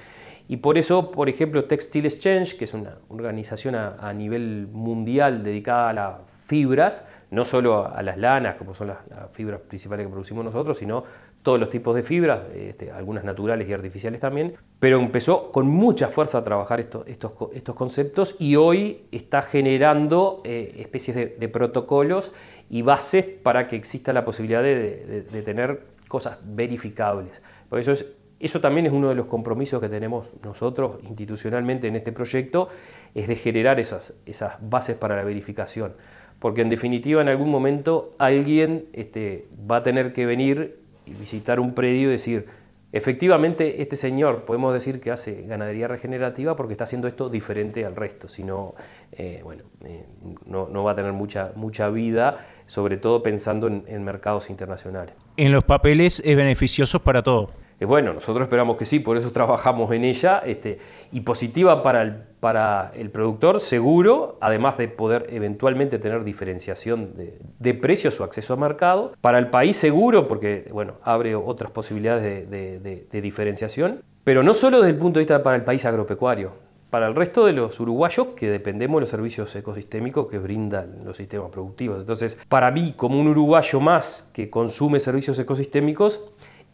y 0.46 0.58
por 0.58 0.76
eso, 0.76 1.10
por 1.10 1.28
ejemplo, 1.28 1.64
Textile 1.64 2.08
Exchange, 2.08 2.56
que 2.56 2.64
es 2.64 2.74
una 2.74 2.98
organización 3.08 3.74
a, 3.74 4.12
nivel 4.12 4.68
mundial 4.70 5.42
dedicada 5.42 5.88
a 5.88 5.92
las 5.92 6.14
fibras, 6.28 7.06
no 7.30 7.44
solo 7.44 7.86
a 7.86 8.02
las 8.02 8.18
lanas, 8.18 8.56
como 8.56 8.74
son 8.74 8.88
las, 8.88 8.98
fibras 9.32 9.60
principales 9.60 10.06
que 10.06 10.10
producimos 10.10 10.44
nosotros, 10.44 10.76
sino 10.76 11.04
todos 11.42 11.58
los 11.58 11.70
tipos 11.70 11.94
de 11.94 12.02
fibras, 12.02 12.40
este, 12.54 12.90
algunas 12.90 13.24
naturales 13.24 13.68
y 13.68 13.72
artificiales 13.72 14.20
también, 14.20 14.54
pero 14.80 14.98
empezó 14.98 15.50
con 15.50 15.66
mucha 15.66 16.08
fuerza 16.08 16.38
a 16.38 16.44
trabajar 16.44 16.80
estos, 16.80 17.06
estos, 17.06 17.74
conceptos 17.74 18.36
y 18.38 18.56
hoy 18.56 19.02
está 19.12 19.42
generando 19.42 20.40
eh, 20.44 20.74
especies 20.78 21.38
de 21.38 21.48
protocolos 21.48 22.32
y 22.70 22.82
bases 22.82 23.24
para 23.24 23.66
que 23.66 23.76
exista 23.76 24.12
la 24.12 24.24
posibilidad 24.24 24.62
de, 24.62 25.42
tener 25.44 25.82
cosas 26.08 26.38
verificables. 26.44 27.30
Por 27.68 27.78
eso, 27.78 27.92
es, 27.92 28.06
eso 28.40 28.60
también 28.60 28.86
es 28.86 28.92
uno 28.92 29.08
de 29.08 29.14
los 29.14 29.26
compromisos 29.26 29.80
que 29.80 29.88
tenemos 29.88 30.28
nosotros 30.42 30.98
institucionalmente 31.02 31.88
en 31.88 31.96
este 31.96 32.12
proyecto, 32.12 32.68
es 33.14 33.28
de 33.28 33.36
generar 33.36 33.80
esas, 33.80 34.14
esas 34.26 34.56
bases 34.60 34.96
para 34.96 35.16
la 35.16 35.24
verificación. 35.24 35.94
Porque 36.38 36.60
en 36.60 36.68
definitiva 36.68 37.22
en 37.22 37.28
algún 37.28 37.50
momento 37.50 38.14
alguien 38.18 38.86
este, 38.92 39.46
va 39.70 39.76
a 39.76 39.82
tener 39.82 40.12
que 40.12 40.26
venir 40.26 40.80
y 41.06 41.12
visitar 41.14 41.60
un 41.60 41.74
predio 41.74 42.08
y 42.08 42.12
decir, 42.12 42.46
Efectivamente, 42.94 43.82
este 43.82 43.96
señor 43.96 44.44
podemos 44.44 44.72
decir 44.72 45.00
que 45.00 45.10
hace 45.10 45.42
ganadería 45.48 45.88
regenerativa 45.88 46.54
porque 46.54 46.74
está 46.74 46.84
haciendo 46.84 47.08
esto 47.08 47.28
diferente 47.28 47.84
al 47.84 47.96
resto, 47.96 48.28
si 48.28 48.44
no, 48.44 48.76
eh, 49.10 49.40
bueno, 49.42 49.64
eh, 49.84 50.04
no, 50.46 50.84
va 50.84 50.92
a 50.92 50.94
tener 50.94 51.12
mucha, 51.12 51.50
mucha 51.56 51.88
vida, 51.88 52.46
sobre 52.66 52.96
todo 52.96 53.20
pensando 53.20 53.66
en 53.66 54.04
mercados 54.04 54.48
internacionales. 54.48 55.12
En 55.36 55.50
los 55.50 55.64
papeles 55.64 56.22
es 56.24 56.36
beneficioso 56.36 57.00
para 57.00 57.24
todo. 57.24 57.50
Eh, 57.80 57.84
bueno, 57.86 58.12
nosotros 58.12 58.44
esperamos 58.44 58.76
que 58.76 58.86
sí, 58.86 59.00
por 59.00 59.16
eso 59.16 59.32
trabajamos 59.32 59.90
en 59.92 60.04
ella, 60.04 60.42
este, 60.46 60.78
y 61.12 61.20
positiva 61.20 61.82
para 61.82 62.02
el, 62.02 62.16
para 62.40 62.92
el 62.94 63.10
productor, 63.10 63.60
seguro, 63.60 64.38
además 64.40 64.78
de 64.78 64.88
poder 64.88 65.26
eventualmente 65.30 65.98
tener 65.98 66.24
diferenciación 66.24 67.14
de, 67.58 67.74
precios 67.74 68.20
o 68.20 68.24
acceso 68.24 68.54
a 68.54 68.56
mercado, 68.56 69.12
para 69.20 69.38
el 69.38 69.48
país 69.48 69.76
seguro, 69.76 70.28
porque 70.28 70.68
bueno, 70.72 70.94
abre 71.02 71.34
otras 71.34 71.70
posibilidades 71.72 72.48
de, 72.50 73.20
diferenciación, 73.20 74.02
pero 74.22 74.42
no 74.42 74.54
solo 74.54 74.78
desde 74.78 74.90
el 74.90 74.98
punto 74.98 75.18
de 75.18 75.24
vista 75.24 75.42
para 75.42 75.56
el 75.56 75.64
país 75.64 75.84
agropecuario, 75.84 76.52
para 76.90 77.08
el 77.08 77.16
resto 77.16 77.44
de 77.44 77.52
los 77.52 77.80
uruguayos 77.80 78.28
que 78.36 78.48
dependemos 78.48 78.98
de 78.98 79.00
los 79.00 79.10
servicios 79.10 79.56
ecosistémicos 79.56 80.28
que 80.28 80.38
brindan 80.38 81.04
los 81.04 81.16
sistemas 81.16 81.50
productivos. 81.50 81.98
Entonces, 81.98 82.38
para 82.48 82.70
mí, 82.70 82.94
como 82.96 83.18
un 83.18 83.26
uruguayo 83.26 83.80
más 83.80 84.30
que 84.32 84.48
consume 84.48 85.00
servicios 85.00 85.36
ecosistémicos, 85.38 86.20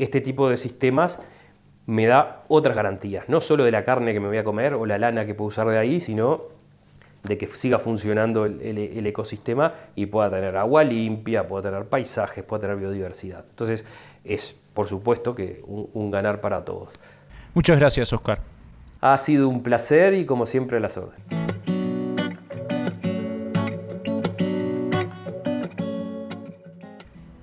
este 0.02 0.20
tipo 0.20 0.48
de 0.48 0.56
sistemas 0.56 1.18
me 1.86 2.06
da 2.06 2.44
otras 2.48 2.76
garantías, 2.76 3.28
no 3.28 3.40
solo 3.40 3.64
de 3.64 3.72
la 3.72 3.84
carne 3.84 4.12
que 4.12 4.20
me 4.20 4.28
voy 4.28 4.38
a 4.38 4.44
comer 4.44 4.74
o 4.74 4.86
la 4.86 4.98
lana 4.98 5.26
que 5.26 5.34
puedo 5.34 5.48
usar 5.48 5.66
de 5.68 5.78
ahí, 5.78 6.00
sino 6.00 6.42
de 7.24 7.36
que 7.36 7.46
siga 7.46 7.78
funcionando 7.78 8.46
el, 8.46 9.06
ecosistema 9.06 9.74
y 9.94 10.06
pueda 10.06 10.30
tener 10.30 10.56
agua 10.56 10.84
limpia, 10.84 11.46
pueda 11.46 11.70
tener 11.70 11.86
paisajes, 11.86 12.44
pueda 12.44 12.62
tener 12.62 12.76
biodiversidad. 12.76 13.44
Entonces 13.50 13.84
es, 14.24 14.54
por 14.72 14.88
supuesto, 14.88 15.34
que 15.34 15.62
un, 15.66 16.10
ganar 16.10 16.40
para 16.40 16.64
todos. 16.64 16.90
Muchas 17.54 17.78
gracias, 17.78 18.12
Oscar. 18.12 18.40
Ha 19.00 19.18
sido 19.18 19.48
un 19.48 19.62
placer 19.62 20.14
y 20.14 20.24
como 20.24 20.46
siempre 20.46 20.80
las 20.80 20.96
órdenes. 20.96 21.49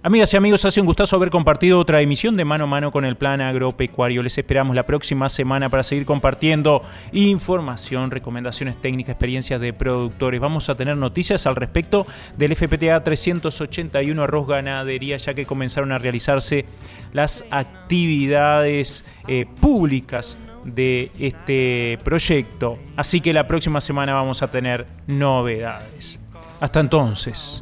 Amigas 0.07 0.33
y 0.33 0.37
amigos, 0.37 0.63
hace 0.63 0.79
un 0.79 0.85
gustazo 0.85 1.17
haber 1.17 1.29
compartido 1.29 1.79
otra 1.79 1.99
emisión 1.99 2.37
de 2.37 2.45
Mano 2.45 2.63
a 2.63 2.67
Mano 2.67 2.93
con 2.93 3.03
el 3.03 3.17
Plan 3.17 3.41
Agropecuario. 3.41 4.23
Les 4.23 4.37
esperamos 4.37 4.73
la 4.73 4.85
próxima 4.85 5.27
semana 5.27 5.67
para 5.67 5.83
seguir 5.83 6.05
compartiendo 6.05 6.81
información, 7.11 8.09
recomendaciones 8.09 8.77
técnicas, 8.77 9.15
experiencias 9.15 9.59
de 9.59 9.73
productores. 9.73 10.39
Vamos 10.39 10.69
a 10.69 10.75
tener 10.75 10.95
noticias 10.95 11.45
al 11.45 11.57
respecto 11.57 12.07
del 12.37 12.55
FPTA 12.55 13.03
381 13.03 14.23
Arroz 14.23 14.47
Ganadería, 14.47 15.17
ya 15.17 15.33
que 15.33 15.45
comenzaron 15.45 15.91
a 15.91 15.97
realizarse 15.97 16.63
las 17.11 17.43
actividades 17.51 19.03
eh, 19.27 19.45
públicas 19.59 20.37
de 20.63 21.11
este 21.19 21.99
proyecto. 22.05 22.79
Así 22.95 23.19
que 23.19 23.33
la 23.33 23.45
próxima 23.45 23.81
semana 23.81 24.13
vamos 24.13 24.41
a 24.41 24.49
tener 24.49 24.87
novedades. 25.05 26.21
Hasta 26.61 26.79
entonces. 26.79 27.61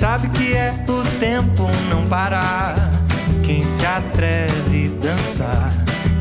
sabe 0.00 0.30
que 0.30 0.54
é 0.54 0.72
o 0.88 1.18
tempo 1.18 1.68
não 1.90 2.06
parar. 2.06 2.74
Quem 3.44 3.62
se 3.62 3.84
atreve 3.84 4.88
dançar, 4.98 5.70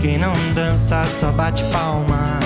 quem 0.01 0.17
não 0.17 0.33
dança 0.53 1.01
só 1.17 1.31
bate 1.31 1.63
palma. 1.71 2.37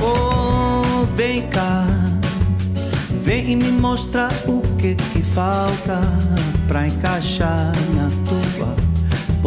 Oh, 0.00 1.04
vem 1.16 1.48
cá, 1.48 1.84
vem 3.24 3.50
e 3.50 3.56
me 3.56 3.72
mostra 3.72 4.28
o 4.46 4.62
que 4.76 4.94
que 4.94 5.20
falta 5.20 6.00
pra 6.68 6.86
encaixar 6.86 7.72
na 7.92 8.08
tua 8.24 8.47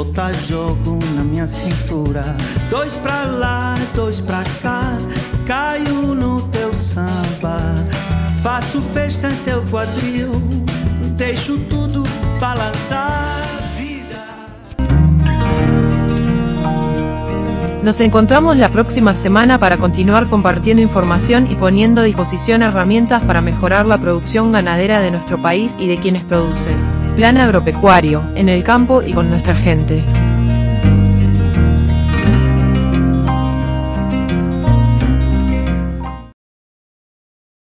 Botar 0.04 0.34
jogo 0.50 0.98
na 1.16 1.24
minha 1.24 1.46
cintura. 1.46 2.24
Dois 2.72 2.96
pra 2.98 3.26
lá, 3.26 3.76
dois 3.94 4.20
pra 4.20 4.42
cá. 4.60 4.98
Caio 5.46 6.16
no 6.16 6.42
teu 6.48 6.74
samba. 6.74 7.60
Faço 8.42 8.82
festa 8.82 9.30
em 9.30 9.36
teu 9.46 9.62
quadril. 9.70 10.32
Deixo 11.16 11.56
tudo 11.70 12.02
balançar. 12.40 13.44
Nos 17.84 18.02
encontramos 18.02 18.58
la 18.58 18.70
próxima 18.70 19.14
semana 19.14 19.60
para 19.60 19.78
continuar 19.78 20.28
compartiendo 20.30 20.82
información 20.82 21.48
y 21.52 21.54
poniendo 21.54 22.02
a 22.02 22.06
disposición 22.06 22.64
herramientas 22.64 23.24
para 23.26 23.40
mejorar 23.40 23.86
la 23.86 24.00
producción 24.00 24.52
ganadera 24.52 25.00
de 25.00 25.12
nuestro 25.12 25.40
país 25.40 25.76
y 25.78 25.86
de 25.86 26.00
quienes 26.00 26.24
producen. 26.24 27.01
Plan 27.22 27.38
agropecuario, 27.38 28.24
en 28.34 28.50
el 28.50 28.64
campo 28.64 29.04
y 29.04 29.14
con 29.14 29.30
nuestra 29.30 29.54
gente. 29.54 30.04